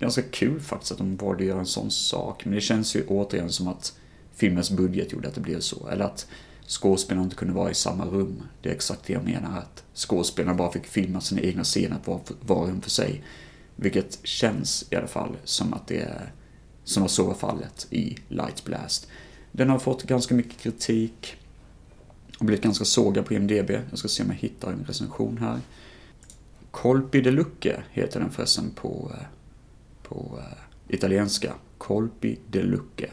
[0.00, 2.44] ganska kul faktiskt att de valde att göra en sån sak.
[2.44, 3.98] Men det känns ju återigen som att
[4.34, 5.88] filmens budget gjorde att det blev så.
[5.88, 6.26] Eller att
[6.66, 8.42] skådespelarna inte kunde vara i samma rum.
[8.62, 12.20] Det är exakt det jag menar, att skådespelarna bara fick filma sina egna scener var,
[12.40, 13.24] var och en för sig.
[13.76, 16.32] Vilket känns i alla fall som att det är,
[16.84, 19.08] som var så var fallet i Light Blast.
[19.52, 21.36] Den har fått ganska mycket kritik
[22.38, 23.70] och blivit ganska sågad på IMDB.
[23.70, 25.60] Jag ska se om jag hittar en recension här.
[26.70, 29.26] Colpi de Lucke heter den förresten på eh,
[30.10, 31.54] på eh, italienska.
[31.78, 33.10] Colpi de Lucche.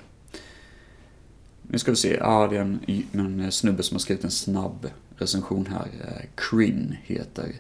[1.61, 4.31] Nu ska vi se, ja det är en, en eh, snubbe som har skrivit en
[4.31, 5.89] snabb recension här.
[6.07, 7.55] Eh, Crin heter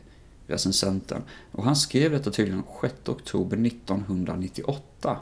[0.47, 1.21] recensenten.
[1.51, 5.17] Och han skrev detta tydligen 6 oktober 1998.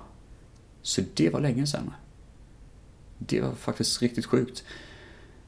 [0.82, 1.92] Så det var länge sedan.
[3.18, 4.64] Det var faktiskt riktigt sjukt.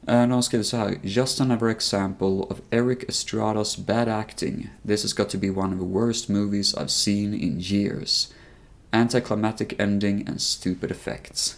[0.08, 0.98] Uh, de skrev så här.
[1.02, 4.70] Just another example of Eric Estradas bad acting.
[4.86, 8.32] This has got to be one of the worst movies I've seen in years.
[8.90, 11.56] Anticlimactic ending and stupid effects.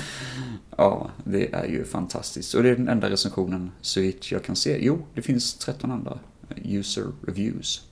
[0.76, 2.54] ja, det är ju fantastiskt.
[2.54, 4.78] Och det är den enda recensionen så vitt jag kan se.
[4.80, 6.18] Jo, det finns 13 andra
[6.64, 7.82] user reviews.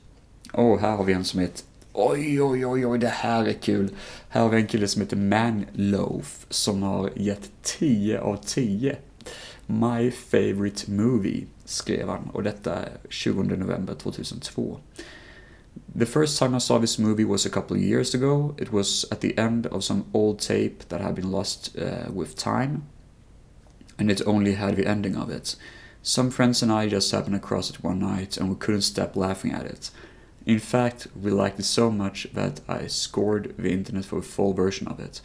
[0.53, 3.91] Och här har vi en som heter Oj, oj, oj, oj, det här är kul.
[4.29, 8.97] Här har vi en kille som heter Manloaf som har gett 10 av 10.
[9.67, 12.31] My favorite movie, skrev han.
[12.33, 14.79] Och detta är 20 november 2002.
[15.95, 18.55] The first time I saw this movie was a couple of years ago.
[18.59, 22.37] It was at the end of some old tape that had been lost uh, with
[22.37, 22.87] time.
[23.99, 25.57] And it only had the ending of it.
[26.03, 29.53] Some friends and I just happened across it one night and we couldn't stop laughing
[29.53, 29.91] at it.
[30.47, 34.53] In fact, we liked it so much that I scored the internet for a full
[34.53, 35.21] version of it.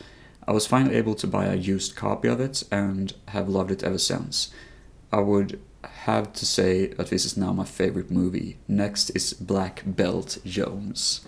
[0.48, 3.84] I was finally able to buy a used copy of it and have loved it
[3.84, 4.50] ever since.
[5.12, 8.58] I would have to say that this is now my favorite movie.
[8.68, 11.22] Next is Black Belt Jones.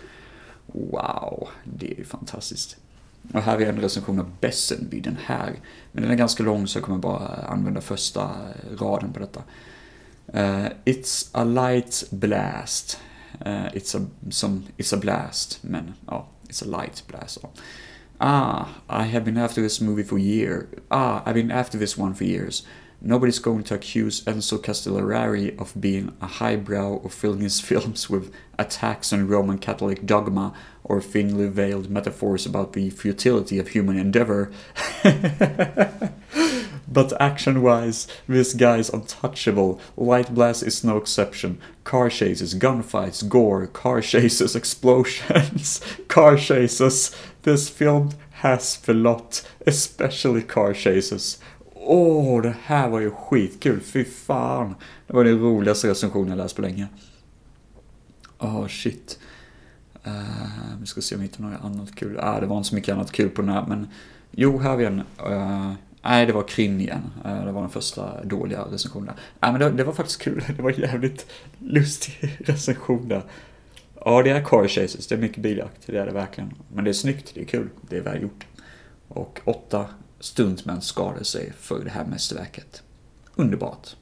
[0.68, 2.78] Wow, det är ju fantastiskt.
[3.34, 5.60] Och här är en recension av Bessen vid den här.
[5.92, 8.32] Men den är ganska lång så jag kommer bara använda första
[8.80, 9.44] raden på detta.
[10.34, 13.00] Uh, it's a light blast.
[13.46, 17.44] Uh, it's, a, som, it's a blast, men ja, it's a light blast.
[17.44, 17.50] Uh.
[18.18, 20.68] Ah, I have been after this movie for years.
[20.90, 22.66] Ah, I've been after this one for years.
[23.02, 28.34] Nobody's going to accuse Enzo Castellari of being a highbrow or filling his films with
[28.58, 30.54] attacks on Roman Catholic dogma
[30.84, 34.52] or thinly veiled metaphors about the futility of human endeavor.
[36.88, 39.82] but action wise, this guy's untouchable.
[39.98, 41.60] Light Blast is no exception.
[41.84, 47.16] Car chases, gunfights, gore, car chases, explosions, car chases.
[47.42, 51.40] This film has the lot, especially car chases.
[51.88, 53.82] Åh, det här var ju skitkul.
[53.82, 54.76] Fy fan.
[55.08, 56.88] Det var den roligaste recensionen jag läst på länge.
[58.40, 59.20] Åh, oh, shit.
[60.08, 62.20] Uh, vi ska se om vi hittar något annat kul.
[62.20, 63.88] Ah, det var inte så mycket annat kul på den här, men
[64.32, 65.00] jo, här har vi en.
[65.00, 67.12] Uh, nej, det var Krin igen.
[67.26, 69.16] Uh, det var den första dåliga recensionen.
[69.40, 70.44] Nej, men det, det, var faktiskt kul.
[70.56, 71.26] Det var en jävligt
[71.60, 73.24] lustig recension där.
[74.06, 75.08] Ja, det är car chases.
[75.08, 75.82] Det är mycket biljakt.
[75.86, 76.54] Det är det verkligen.
[76.74, 77.32] Men det är snyggt.
[77.34, 77.70] Det är kul.
[77.90, 78.46] Det är väl gjort.
[79.08, 79.86] Och åtta
[80.26, 82.84] stuntmän skadade sig för det här mästerverket.
[83.36, 83.96] Underbart.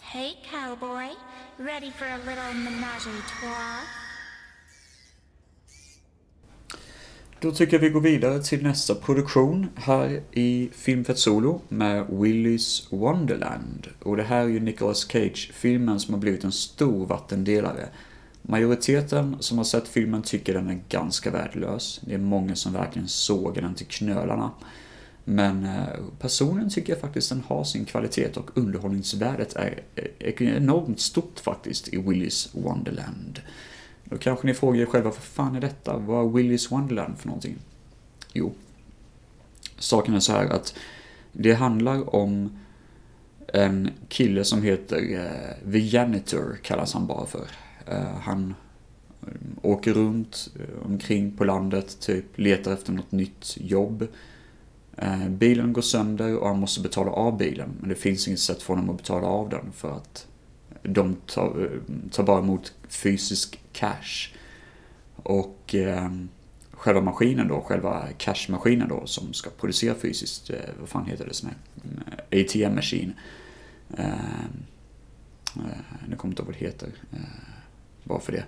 [0.00, 1.10] Hey cowboy,
[1.56, 4.02] ready for a little menage a trois?
[7.40, 12.92] Då tycker jag vi går vidare till nästa produktion här i Filmfett Solo med Willys
[12.92, 13.88] Wonderland.
[14.02, 17.88] Och det här är ju Nicolas Cage-filmen som har blivit en stor vattendelare.
[18.42, 22.00] Majoriteten som har sett filmen tycker den är ganska värdelös.
[22.04, 24.50] Det är många som verkligen sågar den till knölarna.
[25.24, 30.42] Men eh, personligen personen tycker jag faktiskt den har sin kvalitet och underhållningsvärdet eh, är
[30.42, 33.40] enormt stort faktiskt i Willys Wonderland.
[34.04, 35.98] Då kanske ni frågar er själva, vad fan är detta?
[35.98, 37.58] Vad är Willys Wonderland för någonting?
[38.32, 38.52] Jo,
[39.78, 40.74] saken är så här att
[41.32, 42.58] det handlar om
[43.46, 47.46] en kille som heter eh, The Janitor, kallas han bara för.
[47.86, 48.54] Eh, han
[49.22, 49.28] eh,
[49.62, 54.06] åker runt eh, omkring på landet, typ letar efter något nytt jobb.
[55.28, 58.74] Bilen går sönder och han måste betala av bilen, men det finns inget sätt för
[58.74, 60.26] honom att betala av den för att
[60.82, 61.70] de tar,
[62.10, 64.34] tar bara emot fysisk cash.
[65.16, 65.74] Och
[66.70, 71.50] själva maskinen då, själva cashmaskinen då som ska producera fysiskt, vad fan heter det, sån
[71.50, 73.14] här ATM-maskin.
[75.56, 75.64] Eh,
[76.08, 76.88] nu kommer inte ihåg vad det heter.
[78.04, 78.44] Bara för det.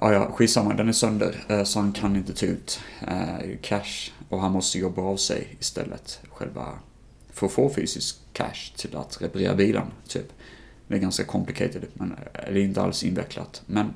[0.00, 4.10] Ja, ja, skitsamma, den är sönder eh, så han kan inte ta ut eh, cash
[4.28, 6.68] och han måste jobba av sig istället själva
[7.32, 10.32] för att få fysisk cash till att reparera bilen, typ.
[10.88, 13.62] Det är ganska complicated, men eh, det är inte alls invecklat.
[13.66, 13.94] Men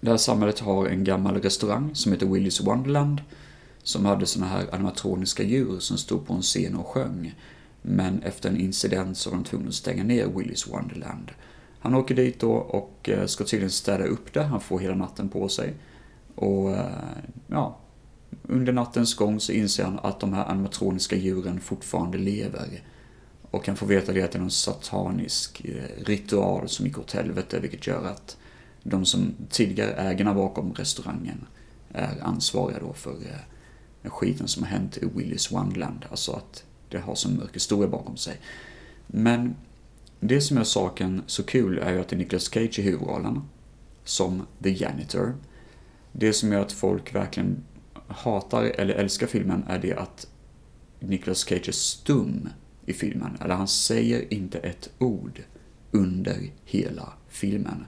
[0.00, 3.20] det här samhället har en gammal restaurang som heter Willys Wonderland
[3.84, 7.34] som hade såna här animatroniska djur som stod på en scen och sjöng.
[7.82, 11.30] Men efter en incident så var de tvungna att stänga ner Willys Wonderland.
[11.84, 14.42] Han åker dit då och eh, ska tydligen städa upp det.
[14.42, 15.74] Han får hela natten på sig.
[16.34, 16.86] Och eh,
[17.46, 17.78] ja,
[18.42, 22.82] under nattens gång så inser han att de här animatroniska djuren fortfarande lever.
[23.50, 27.12] Och han får veta det att det är någon satanisk eh, ritual som gick åt
[27.12, 28.36] helvete, vilket gör att
[28.82, 31.46] de som tidigare ägarna bakom restaurangen
[31.92, 33.16] är ansvariga då för
[34.02, 36.06] skiten som har hänt i Willys Wonderland.
[36.10, 38.40] Alltså att det har så mörk historia bakom sig.
[39.06, 39.54] Men
[40.26, 43.40] det som gör saken så kul är ju att det är Nicolas Cage i huvudrollen,
[44.04, 45.34] som The Janitor.
[46.12, 47.64] Det som gör att folk verkligen
[48.08, 50.26] hatar eller älskar filmen är det att
[51.00, 52.48] Nicolas Cage är stum
[52.86, 53.38] i filmen.
[53.40, 55.42] Eller han säger inte ett ord
[55.90, 57.86] under hela filmen.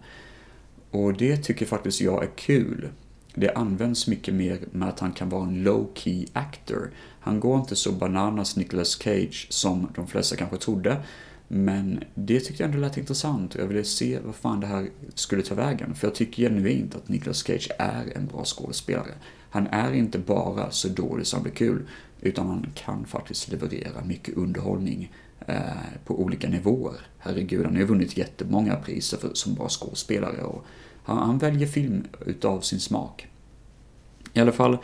[0.91, 2.89] Och det tycker faktiskt jag är kul.
[3.35, 6.91] Det används mycket mer med att han kan vara en low key actor.
[7.21, 11.03] Han går inte så bananas Nicolas Cage som de flesta kanske trodde.
[11.49, 14.91] Men det tyckte jag ändå lät intressant och jag ville se vad fan det här
[15.15, 15.95] skulle ta vägen.
[15.95, 19.13] För jag tycker genuint att Nicolas Cage är en bra skådespelare.
[19.51, 21.89] Han är inte bara så dålig som blir kul,
[22.21, 25.13] utan han kan faktiskt leverera mycket underhållning
[25.47, 25.61] eh,
[26.05, 27.01] på olika nivåer.
[27.19, 30.65] Herregud, han har ju vunnit jättemånga priser för, som bra skådespelare och
[31.05, 33.29] han, han väljer film utav sin smak.
[34.33, 34.79] I alla fall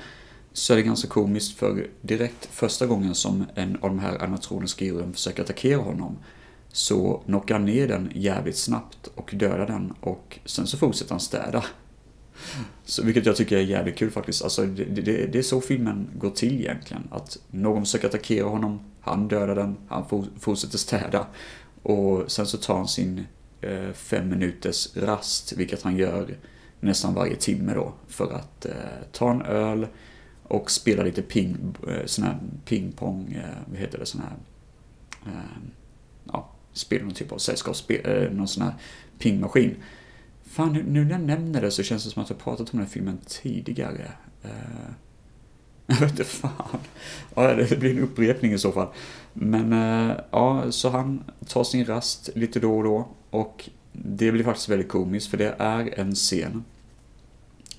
[0.53, 4.85] så är det ganska komiskt för direkt första gången som en av de här animatroniska
[4.85, 6.17] djuren försöker attackera honom
[6.73, 11.21] så knockar han ner den jävligt snabbt och dödar den och sen så fortsätter han
[11.21, 11.65] städa.
[12.85, 14.43] Så, vilket jag tycker är jävligt kul faktiskt.
[14.43, 17.03] Alltså, det, det, det, är så filmen går till egentligen.
[17.11, 21.27] Att någon försöker attackera honom, han dödar den, han for, fortsätter städa.
[21.83, 23.27] Och sen så tar han sin
[23.61, 26.37] eh, fem minuters rast, vilket han gör
[26.81, 27.95] nästan varje timme då.
[28.09, 28.73] För att eh,
[29.13, 29.87] ta en öl
[30.43, 34.37] och spela lite ping, eh, sån här pingpong, eh, vad heter det, sån här,
[35.27, 35.63] eh,
[36.73, 38.75] spel, någon typ av sällskapsspel, eh, någon sån här
[39.19, 39.77] pingmaskin.
[40.45, 42.81] Fan, nu, när jag nämner det så känns det som att jag pratat om den
[42.81, 44.13] här filmen tidigare.
[44.43, 44.51] Eh,
[45.87, 46.79] jag vet inte fan.
[47.35, 48.89] Ja, det blir en upprepning i så fall.
[49.33, 53.09] Men eh, ja, så han tar sin rast lite då och då.
[53.31, 56.65] Och det blir faktiskt väldigt komiskt för det är en scen.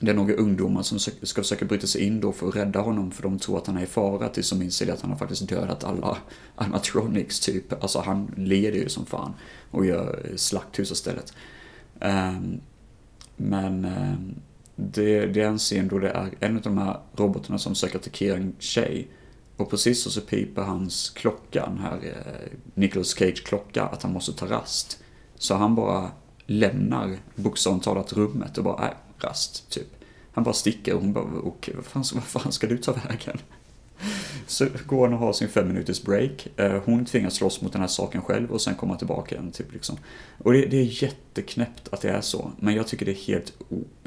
[0.04, 3.12] Det är några ungdomar som ska försöka bryta sig in då för att rädda honom
[3.12, 5.49] för de tror att han är i fara tills de inser att han har faktiskt
[5.49, 6.18] dödat alla
[6.56, 7.84] animatronics typ.
[7.84, 9.34] Alltså han leder ju som fan
[9.72, 11.34] och gör eh, slakthus istället.
[11.99, 12.62] Ehm,
[13.38, 14.36] men ehm,
[14.76, 17.97] det, det är en scen då det är en av de här robotarna som försöker
[17.97, 19.08] attackera en tjej.
[19.58, 24.34] Och precis så, piper hans klocka, den här eh, Nicolas Cage klocka, att han måste
[24.34, 25.04] ta rast.
[25.36, 26.12] Så han bara
[26.45, 28.93] lämnar bokstavligt talat rummet och bara, äh,
[29.24, 29.88] rast, typ.
[30.32, 33.38] Han bara sticker och hon bara, okej, vad fan, vad fan ska du ta vägen?
[34.47, 36.47] Så går han och har sin fem minuters break.
[36.57, 39.51] Eh, hon tvingas slåss mot den här saken själv och sen komma tillbaka igen.
[39.51, 39.97] Typ, liksom.
[40.38, 43.53] Och det, det är jätteknäppt att det är så, men jag tycker det är helt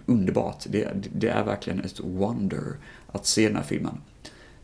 [0.07, 0.65] underbart.
[0.69, 4.01] Det, det är verkligen ett wonder att se den här filmen.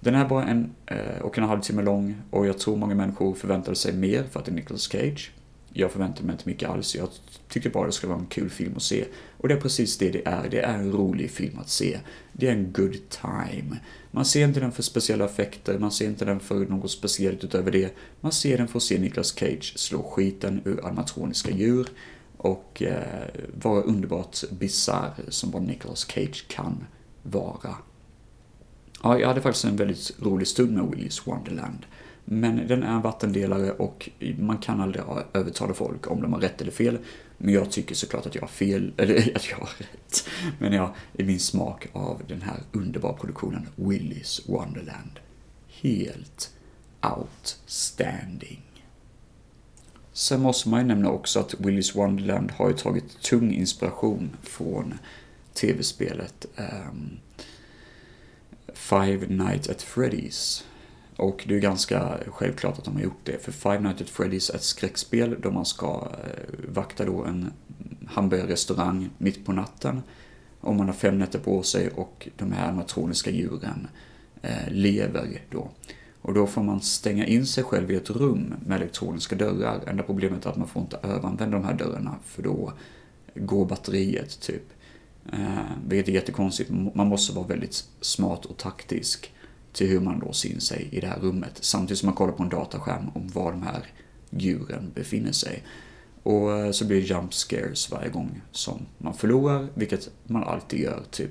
[0.01, 3.35] Den är bara en eh, och en halv timme lång och jag tror många människor
[3.35, 5.33] förväntade sig mer för att det är Nicolas Cage.
[5.73, 6.95] Jag förväntade mig inte mycket alls.
[6.95, 7.09] Jag
[7.49, 9.05] tyckte bara det skulle vara en kul film att se.
[9.37, 10.49] Och det är precis det det är.
[10.51, 11.99] Det är en rolig film att se.
[12.33, 13.79] Det är en good time.
[14.11, 17.71] Man ser inte den för speciella effekter, man ser inte den för något speciellt utöver
[17.71, 17.95] det.
[18.21, 21.89] Man ser den för att se Nicolas Cage slå skiten ur animatroniska djur
[22.37, 23.29] och eh,
[23.63, 26.85] vara underbart bisarr som bara Nicolas Cage kan
[27.23, 27.77] vara.
[29.03, 31.87] Ja, jag hade faktiskt en väldigt rolig stund med Willy's Wonderland.
[32.25, 36.61] Men den är en vattendelare och man kan aldrig övertala folk om de har rätt
[36.61, 36.99] eller fel.
[37.39, 40.29] Men jag tycker såklart att jag har fel, eller att jag har rätt.
[40.59, 45.21] Men jag, i min smak av den här underbara produktionen Willy's Wonderland.
[45.69, 46.51] Helt
[47.03, 48.63] outstanding.
[50.13, 54.99] Sen måste man ju nämna också att Willy's Wonderland har ju tagit tung inspiration från
[55.55, 57.19] tv-spelet um,
[58.75, 60.65] Five Nights at Freddy's
[61.17, 64.53] och det är ganska självklart att de har gjort det, för Five Nights at Freddy's
[64.53, 67.53] är ett skräckspel då man ska eh, vakta då en
[68.07, 70.03] hamburgerrestaurang mitt på natten.
[70.61, 73.89] Och man har fem nätter på sig och de här animatroniska djuren
[74.43, 75.69] eh, lever då.
[76.23, 79.81] Och då får man stänga in sig själv i ett rum med elektroniska dörrar.
[79.87, 82.73] Enda problemet är att man får inte överanvända de här dörrarna för då
[83.35, 84.63] går batteriet typ.
[85.33, 85.59] Eh,
[85.89, 86.71] vilket är jättekonstigt.
[86.95, 89.33] Man måste vara väldigt smart och taktisk
[89.73, 92.43] till hur man då in sig i det här rummet samtidigt som man kollar på
[92.43, 93.87] en dataskärm om var de här
[94.31, 95.63] djuren befinner sig.
[96.23, 100.81] Och eh, så blir det jump scares varje gång som man förlorar, vilket man alltid
[100.81, 101.31] gör typ.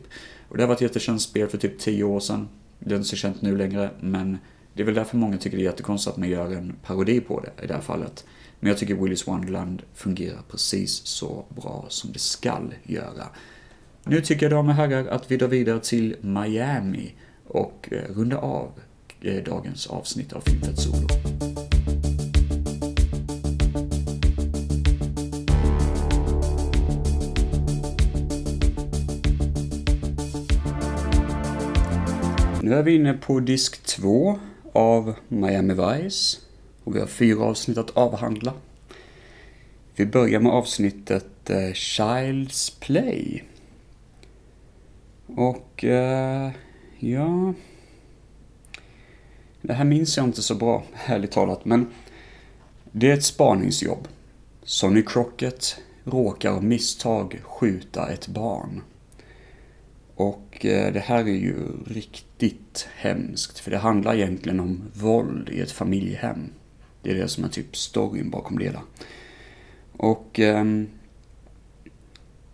[0.50, 2.50] Och det har varit ett jättekänt spel för typ 10 år sedan.
[2.80, 4.38] Det är inte så känt nu längre, men
[4.74, 7.39] det är väl därför många tycker det är jättekonstigt att man gör en parodi på
[7.39, 8.26] det i det här fallet.
[8.60, 13.28] Men jag tycker Willy's Wonderland fungerar precis så bra som det skall göra.
[14.04, 17.16] Nu tycker jag damer och herrar att vi drar vidare till Miami
[17.52, 18.72] och eh, runda av
[19.22, 21.08] eh, dagens avsnitt av Filmfett Solo.
[32.64, 34.39] Nu är vi inne på disk 2
[34.74, 36.38] av Miami Vice
[36.84, 38.54] och vi har fyra avsnitt att avhandla.
[39.95, 43.43] Vi börjar med avsnittet eh, Child's Play.
[45.28, 46.52] Och eh,
[47.04, 47.54] Ja...
[49.62, 51.88] Det här minns jag inte så bra, härligt talat, men
[52.91, 54.08] det är ett spaningsjobb.
[54.64, 58.82] Sonny Crockett råkar av misstag skjuta ett barn.
[60.16, 61.56] Och eh, det här är ju
[61.88, 66.49] riktigt hemskt, för det handlar egentligen om våld i ett familjehem.
[67.02, 68.82] Det är det som är typ storyn bakom det hela.
[69.97, 70.66] Och eh,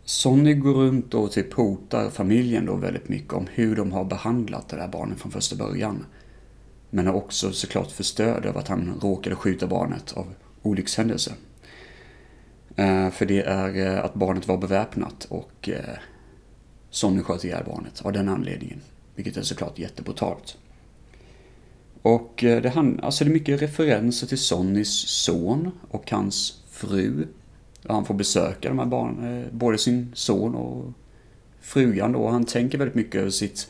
[0.08, 4.70] Sonny går runt och typ hotar familjen då väldigt mycket om hur de har behandlat
[4.70, 6.06] det där barnet från första början.
[6.90, 10.26] Men är också såklart förstörd över att han råkade skjuta barnet av
[10.62, 11.34] olyckshändelse.
[12.76, 15.98] Eh, för det är eh, att barnet var beväpnat och eh,
[16.90, 18.82] Sonny sköt ihjäl barnet av den anledningen.
[19.16, 20.58] Vilket är såklart jättebrutalt.
[22.02, 27.28] Och det, hand, alltså det är mycket referenser till Sonnys son och hans fru.
[27.88, 30.94] Han får besöka de här barnen, eh, både sin son och
[31.62, 32.28] frugan då.
[32.28, 33.70] Han tänker väldigt mycket över sitt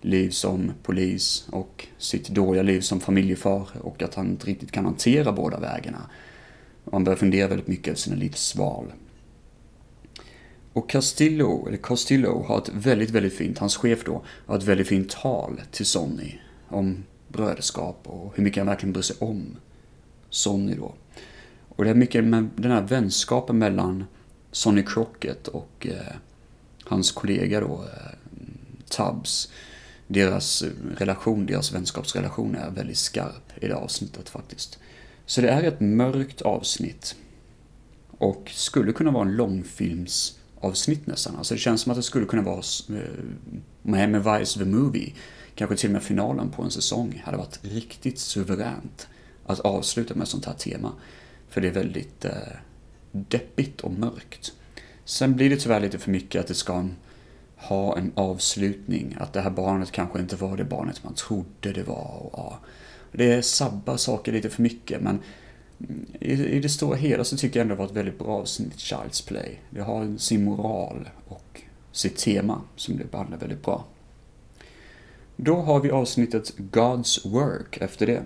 [0.00, 4.84] liv som polis och sitt dåliga liv som familjefar och att han inte riktigt kan
[4.84, 6.10] hantera båda vägarna.
[6.84, 8.92] Och han börjar fundera väldigt mycket över sina livsval.
[10.72, 14.88] Och Castillo, eller Castillo, har ett väldigt, väldigt fint, hans chef då, har ett väldigt
[14.88, 16.38] fint tal till Sonny
[16.68, 19.56] om bröderskap och hur mycket han verkligen bryr sig om
[20.30, 20.94] Sonny då.
[21.80, 24.04] Och det är mycket med den här vänskapen mellan
[24.52, 26.14] Sonny Crockett och eh,
[26.84, 28.12] hans kollega då, eh,
[28.88, 29.52] Tubbs
[30.06, 34.78] deras eh, relation, deras vänskapsrelation är väldigt skarp i det avsnittet faktiskt.
[35.26, 37.16] Så det är ett mörkt avsnitt.
[38.18, 41.36] Och skulle kunna vara en långfilmsavsnitt nästan.
[41.36, 43.24] Alltså det känns som att det skulle kunna vara eh,
[43.82, 45.12] Miami Vice the Movie.
[45.54, 49.08] Kanske till och med finalen på en säsong hade varit riktigt suveränt
[49.46, 50.92] att avsluta med ett sånt här tema.
[51.50, 52.32] För det är väldigt eh,
[53.12, 54.52] deppigt och mörkt.
[55.04, 56.88] Sen blir det tyvärr lite för mycket att det ska
[57.56, 59.16] ha en avslutning.
[59.20, 62.16] Att det här barnet kanske inte var det barnet man trodde det var.
[62.22, 62.58] Och, ja,
[63.12, 65.20] det sabbar saker lite för mycket men
[65.80, 68.28] mm, i, i det stora hela så tycker jag ändå det var ett väldigt bra
[68.28, 69.58] avsnitt Child's Play.
[69.70, 73.84] Det har sin moral och sitt tema som det behandlar väldigt bra.
[75.36, 78.22] Då har vi avsnittet God's Work efter det.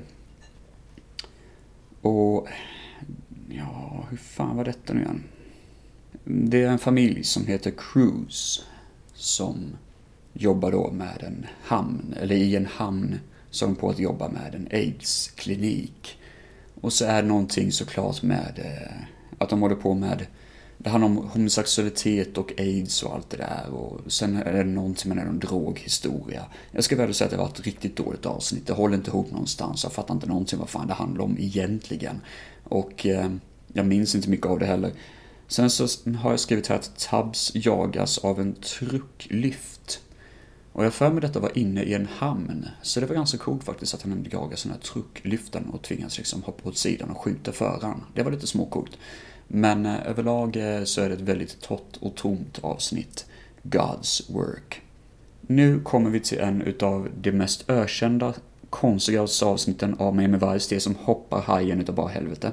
[2.00, 2.48] Och
[3.58, 5.24] ja, hur fan var detta nu igen?
[6.24, 8.62] Det är en familj som heter Cruise
[9.14, 9.76] som
[10.32, 14.54] jobbar då med en hamn, eller i en hamn så de på att jobba med
[14.54, 16.18] en AIDS-klinik.
[16.80, 19.06] Och så är det någonting såklart med eh,
[19.38, 20.26] att de håller på med
[20.78, 25.14] det handlar om homosexualitet och aids och allt det där och sen är det någonting
[25.14, 26.44] med en droghistoria.
[26.70, 28.66] Jag ska väl säga att det var ett riktigt dåligt avsnitt.
[28.66, 29.84] Det håller inte ihop någonstans.
[29.84, 32.20] Jag fattar inte någonting vad fan det handlar om egentligen.
[32.64, 33.30] Och eh,
[33.72, 34.92] jag minns inte mycket av det heller.
[35.48, 35.86] Sen så
[36.18, 40.00] har jag skrivit här att Tubbs jagas av en trucklyft.
[40.72, 42.66] Och jag för mig detta var inne i en hamn.
[42.82, 46.42] Så det var ganska coolt faktiskt att han jagar den här trucklyften och tvingas liksom
[46.42, 48.00] hoppa åt sidan och skjuta föraren.
[48.14, 48.98] Det var lite småcoolt.
[49.48, 53.26] Men eh, överlag eh, så är det ett väldigt torrt och tomt avsnitt.
[53.62, 54.82] God's Work.
[55.40, 58.34] Nu kommer vi till en utav de mest ökända,
[58.74, 62.52] konstigaste avsnitten av Miami Vice, det som hoppar hajen utav bara helvete.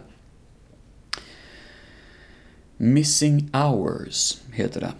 [2.77, 4.93] Missing Hours heter det.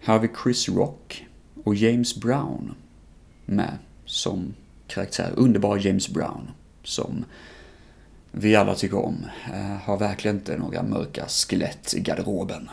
[0.00, 1.26] Här har vi Chris Rock
[1.64, 2.74] och James Brown
[3.44, 4.54] med som
[4.86, 5.32] karaktär.
[5.36, 6.50] Underbar James Brown
[6.82, 7.24] som
[8.30, 9.26] vi alla tycker om.
[9.52, 12.70] Eh, har verkligen inte några mörka skelett i garderoben.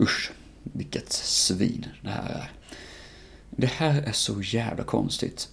[0.00, 0.32] Usch,
[0.62, 2.50] vilket svin det här är.
[3.50, 5.48] Det här är så jävla konstigt.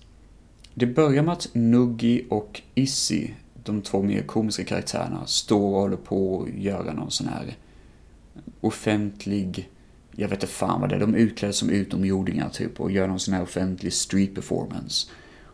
[0.73, 5.97] Det börjar med att Nuggi och Issi, de två mer komiska karaktärerna står och håller
[5.97, 7.55] på att göra någon sån här
[8.61, 9.69] offentlig,
[10.15, 13.19] jag vet inte fan vad det är, de utklädda som utomjordingar typ och gör någon
[13.19, 15.07] sån här offentlig street performance.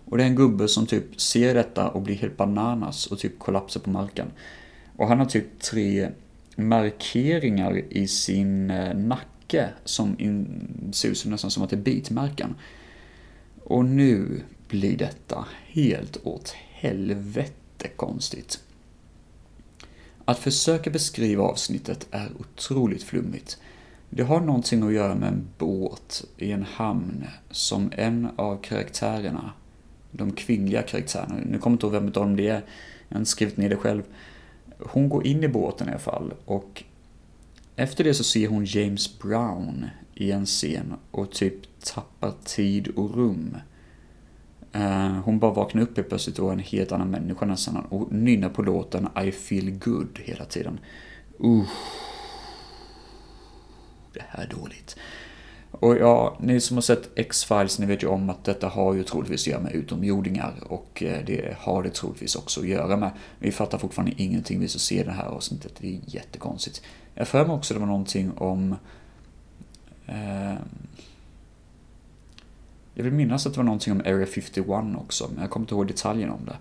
[0.06, 3.40] Och det är en gubbe som typ ser detta och blir helt bananas och typ
[3.40, 4.28] kollapsar på marken.
[4.96, 6.10] Och han har typ tre
[6.56, 11.82] markeringar i sin eh, nacke som in, ser ut som nästan som att det är
[11.82, 12.56] bitmärken.
[13.64, 14.42] Och nu
[14.76, 18.60] blir detta helt åt helvete konstigt.
[20.26, 23.58] Att försöka beskriva avsnittet är otroligt flummigt.
[24.10, 29.54] Det har någonting att göra med en båt i en hamn som en av karaktärerna,
[30.12, 32.64] de kvinnliga karaktärerna, nu kommer jag inte ihåg vem av dem det är,
[33.08, 34.04] jag har inte skrivit ner det själv.
[34.80, 36.84] Hon går in i båten i alla fall och
[37.76, 43.16] efter det så ser hon James Brown i en scen och typ tappar tid och
[43.16, 43.58] rum.
[44.76, 48.12] Eh, hon bara vaknar upp helt plötsligt och är en helt annan människa nästan och
[48.12, 50.80] nynnar på låten I feel good hela tiden.
[51.44, 51.68] Uh,
[54.14, 54.96] det här är dåligt.
[55.72, 59.04] Och ja, ni som har sett X-Files, ni vet ju om att detta har ju
[59.04, 63.12] troligtvis att göra med utomjordingar och eh, det har det troligtvis också att göra med.
[63.40, 66.82] Vi fattar fortfarande ingenting vi som ser det här avsnittet, det är jättekonstigt.
[67.14, 68.76] Jag för mig också det var någonting om...
[70.06, 70.56] Eh,
[72.96, 74.68] jag vill minnas att det var någonting om Area 51
[74.98, 76.58] också, men jag kommer inte ihåg detaljerna om det.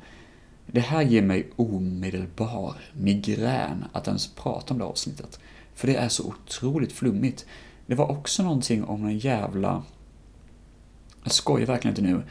[0.67, 5.39] Det här ger mig omedelbar migrän att ens prata om det avsnittet.
[5.75, 7.47] För det är så otroligt flummigt.
[7.87, 9.83] Det var också någonting om en jävla...
[11.23, 12.23] Jag skojar verkligen inte nu.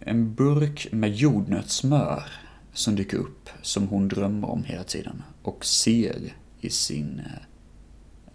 [0.00, 2.22] En burk med jordnötssmör
[2.72, 7.22] som dyker upp, som hon drömmer om hela tiden och ser i sin...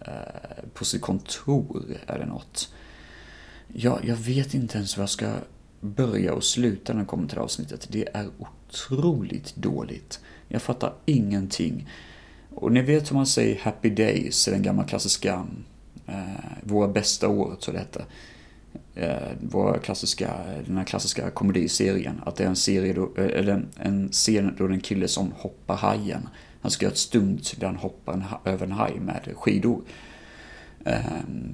[0.00, 2.72] Eh, på sitt kontor eller något.
[3.74, 5.34] Ja, jag vet inte ens var jag ska
[5.80, 7.88] börja och sluta när det kommer till det avsnittet.
[7.90, 10.20] Det är otroligt dåligt.
[10.48, 11.88] Jag fattar ingenting.
[12.50, 15.46] Och ni vet hur man säger Happy Days, i den gamla klassiska
[16.06, 16.14] eh,
[16.62, 18.04] Våra bästa år, så det hette.
[18.94, 20.30] Eh, våra klassiska,
[20.66, 22.20] den här klassiska komediserien.
[22.26, 24.80] Att det är en serie då, eh, eller en, en scen då det är en
[24.80, 26.28] kille som hoppar hajen.
[26.60, 29.82] Han ska göra ett stunt där han hoppar en, över en haj med skidor.
[30.84, 30.98] Eh,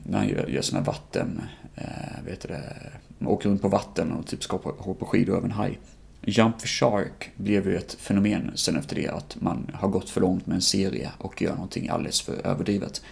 [0.05, 1.43] när han gör, gör sina vatten,
[1.81, 5.45] eh, vet du det, åker runt på vatten och typ ska hoppa, hoppa skidor över
[5.45, 5.79] en haj.
[6.23, 10.21] Jump the Shark blev ju ett fenomen sen efter det att man har gått för
[10.21, 13.03] långt med en serie och gör någonting alldeles för överdrivet.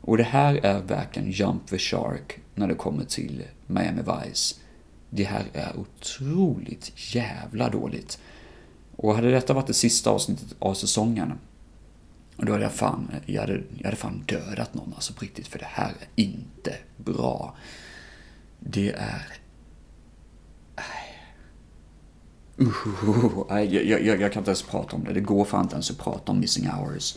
[0.00, 4.54] Och det här är verkligen Jump the Shark när det kommer till Miami Vice.
[5.10, 8.18] Det här är otroligt jävla dåligt.
[8.96, 11.32] Och hade detta varit det sista avsnittet av säsongen,
[12.36, 15.58] då hade jag fan, jag hade, jag hade fan dödat någon alltså på riktigt, för
[15.58, 17.56] det här är inte bra.
[18.68, 19.36] Det är
[22.60, 25.12] Uh, jag, jag, jag, kan inte ens prata om det.
[25.12, 27.16] Det går fan inte ens att prata om Missing Hours.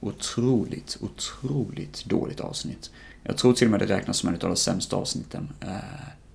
[0.00, 2.90] Otroligt, otroligt dåligt avsnitt.
[3.22, 5.68] Jag tror till och med det räknas som en av de sämsta avsnitten eh,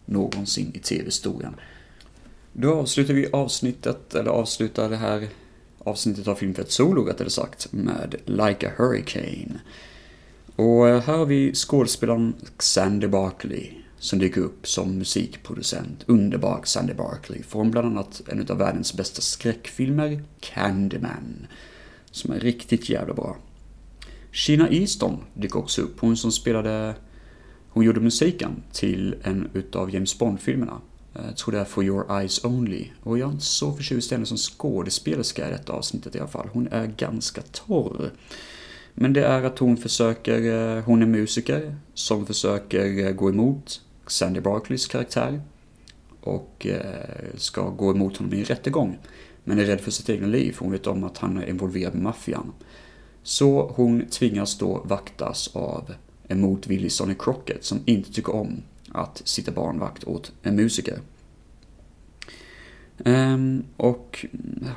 [0.06, 1.56] någonsin i tv-historien.
[2.54, 5.28] Då avslutar vi avsnittet, eller avslutar det här
[5.80, 9.60] avsnittet av Filmfett Solo rättare sagt, med Like a Hurricane.
[10.56, 16.93] Och eh, här har vi skådespelaren Xander Barkley som dyker upp som musikproducent, underbar Sandy
[16.93, 21.47] Barkley, från bland annat en av världens bästa skräckfilmer, Candyman,
[22.12, 23.38] som är riktigt jävla bra.
[24.32, 26.95] Sheena Easton dyker också upp, hon som spelade,
[27.70, 30.82] hon gjorde musiken till en utav James Bond-filmerna.
[31.14, 32.88] Jag tror det är For Your Eyes Only.
[33.04, 36.28] Och jag är inte så förtjust i henne som skådespelerska i detta avsnittet i alla
[36.28, 36.50] fall.
[36.54, 38.12] Hon är ganska torr.
[38.93, 43.82] Men det är att hon försöker, eh, hon är musiker som försöker eh, gå emot
[44.12, 45.41] Sandy Barclays karaktär
[46.22, 48.97] och eh, ska gå emot honom i en rättegång.
[49.43, 51.93] Men är rädd för sitt egna liv, för hon vet om att han är involverad
[51.93, 52.53] med maffian.
[53.24, 55.93] Så hon tvingas då vaktas av
[56.28, 60.99] en motvillig Sonny Crockett som inte tycker om att sitta barnvakt åt en musiker.
[63.05, 64.26] Ehm, och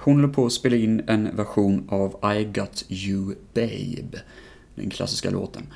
[0.01, 4.21] hon håller på att spela in en version av I Got You Babe,
[4.75, 5.67] den klassiska låten.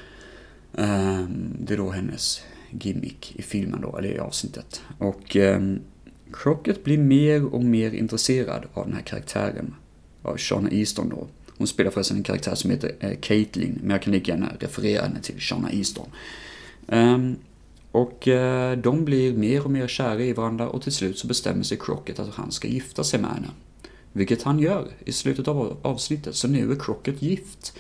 [0.79, 2.43] Ehm, det är då hennes
[2.81, 4.83] gimmick i filmen då, eller i avsnittet.
[4.99, 5.61] Och eh,
[6.33, 9.75] Crockett blir mer och mer intresserad av den här karaktären,
[10.23, 11.27] av Shauna Easton då.
[11.59, 15.03] Hon spelar förresten en karaktär som heter eh, Caitlyn, men jag kan lika gärna referera
[15.03, 16.09] henne till Shauna Easton.
[16.87, 17.37] Um,
[17.91, 21.63] och eh, de blir mer och mer kära i varandra och till slut så bestämmer
[21.63, 23.49] sig Crockett att han ska gifta sig med henne.
[24.13, 27.77] Vilket han gör i slutet av avsnittet, så nu är Crockett gift.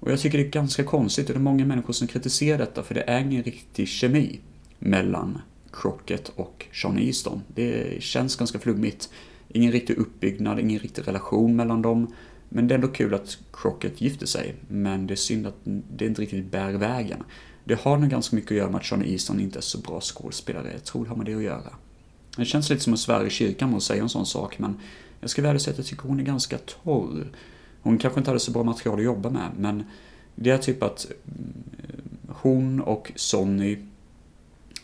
[0.00, 2.82] Och jag tycker det är ganska konstigt och det är många människor som kritiserar detta
[2.82, 4.40] för det är ingen riktig kemi
[4.78, 5.38] mellan
[5.72, 7.42] Crockett och Sean Easton.
[7.54, 9.10] Det känns ganska flummigt.
[9.48, 12.14] Ingen riktig uppbyggnad, ingen riktig relation mellan dem.
[12.48, 16.06] Men det är ändå kul att Crockett gifter sig, men det är synd att det
[16.06, 17.22] inte riktigt bär vägen.
[17.64, 20.00] Det har nog ganska mycket att göra med att Sean Easton inte är så bra
[20.00, 20.70] skådespelare.
[20.72, 21.72] Jag tror det har med det att göra.
[22.36, 24.80] Det känns lite som att svära i kyrkan med att säga en sån sak, men
[25.20, 27.26] jag ska väl säga att jag tycker hon är ganska torr.
[27.88, 29.84] Hon kanske inte hade så bra material att jobba med, men
[30.34, 31.34] det är typ att eh,
[32.28, 33.78] hon och Sonny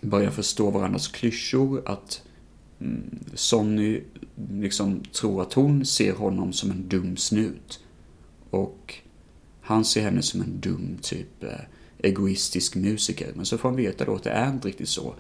[0.00, 2.22] börjar förstå varandras klyschor, att
[2.80, 4.00] mm, Sonny
[4.52, 7.80] liksom tror att hon ser honom som en dum snut.
[8.50, 8.94] Och
[9.60, 11.50] han ser henne som en dum, typ eh,
[11.98, 13.32] egoistisk musiker.
[13.34, 15.14] Men så får han veta då att det är inte riktigt så.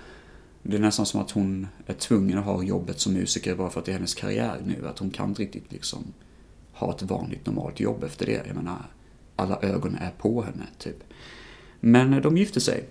[0.62, 3.80] Det är nästan som att hon är tvungen att ha jobbet som musiker bara för
[3.80, 4.88] att det är hennes karriär nu.
[4.88, 6.04] Att hon kan inte riktigt liksom
[6.74, 8.42] ha ett vanligt normalt jobb efter det.
[8.46, 8.86] Jag menar,
[9.36, 11.04] alla ögon är på henne, typ.
[11.80, 12.88] Men eh, de gifte sig.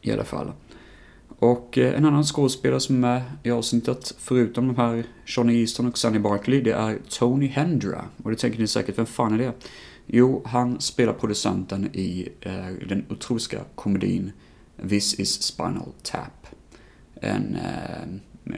[0.00, 0.52] I alla fall.
[1.38, 5.86] Och eh, en annan skådespelare som är med i avsnittet, förutom de här Johnny Easton
[5.86, 8.04] och Sunny Barkley, det är Tony Hendra.
[8.22, 9.52] Och det tänker ni säkert, vem fan är det?
[10.06, 14.32] Jo, han spelar producenten i eh, den otroliga komedin
[14.88, 16.46] This is Spinal Tap.
[17.20, 18.08] En eh,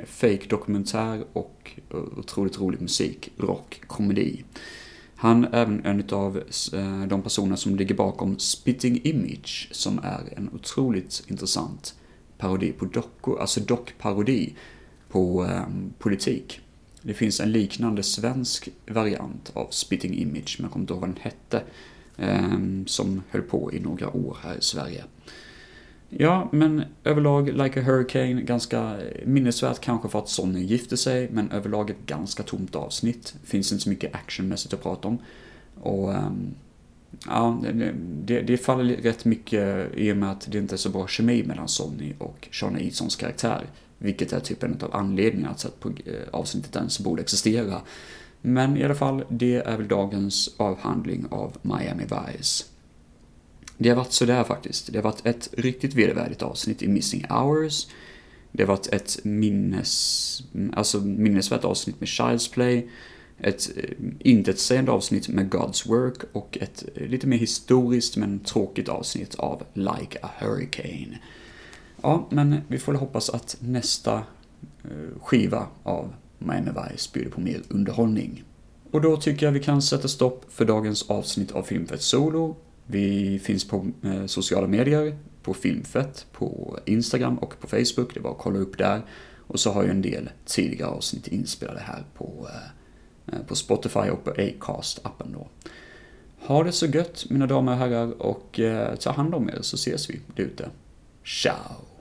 [0.06, 4.44] fake dokumentär och eh, otroligt rolig musik, rock, komedi.
[5.16, 6.36] Han är även en av
[6.72, 11.94] eh, de personer som ligger bakom Spitting Image, som är en otroligt intressant
[12.38, 14.54] parodi på dockor, alltså dockparodi
[15.08, 15.66] på eh,
[15.98, 16.60] politik.
[17.02, 21.10] Det finns en liknande svensk variant av Spitting Image, men jag kommer inte ihåg vad
[21.10, 21.62] den hette,
[22.16, 25.04] eh, som höll på i några år här i Sverige.
[26.10, 31.28] Ja, men överlag Like a Hurricane, ganska eh, minnesvärt kanske för att Sonny gifte sig,
[31.30, 33.34] men överlag ett ganska tomt avsnitt.
[33.44, 35.18] Finns inte så mycket actionmässigt att prata om.
[35.80, 36.54] Och um,
[37.26, 37.62] ja,
[38.24, 41.42] det, det, faller rätt mycket i och med att det inte är så bra kemi
[41.42, 43.66] mellan Sonny och Sean Easons karaktär.
[43.98, 47.80] Vilket är typ en av anledningarna till att eh, avsnittet ens borde existera.
[48.40, 52.64] Men i alla fall, det är väl dagens avhandling av Miami Vice.
[53.78, 54.92] Det har varit sådär faktiskt.
[54.92, 57.86] Det har varit ett riktigt vedervärdigt avsnitt i Missing Hours.
[58.52, 62.88] Det har varit ett minnes, alltså minnesvärt avsnitt med Child's Play.
[63.40, 68.88] Ett eh, intetsägande avsnitt med God's Work och ett eh, lite mer historiskt men tråkigt
[68.88, 71.18] avsnitt av Like a Hurricane.
[72.02, 74.14] Ja, men vi får hoppas att nästa
[74.84, 78.44] eh, skiva av Miami Vice bjuder på mer underhållning.
[78.90, 82.56] Och då tycker jag vi kan sätta stopp för dagens avsnitt av Filmfett Solo.
[82.90, 88.14] Vi finns på eh, sociala medier, på Filmfett, på Instagram och på Facebook.
[88.14, 89.02] Det är bara att kolla upp där.
[89.36, 94.10] Och så har jag en del tidigare avsnitt inspelade här på, eh, eh, på Spotify
[94.10, 95.48] och på Acast-appen då.
[96.40, 98.60] Ha det så gött mina damer och herrar och
[99.00, 100.70] ta hand om er så ses vi där ute.
[101.24, 101.97] Ciao!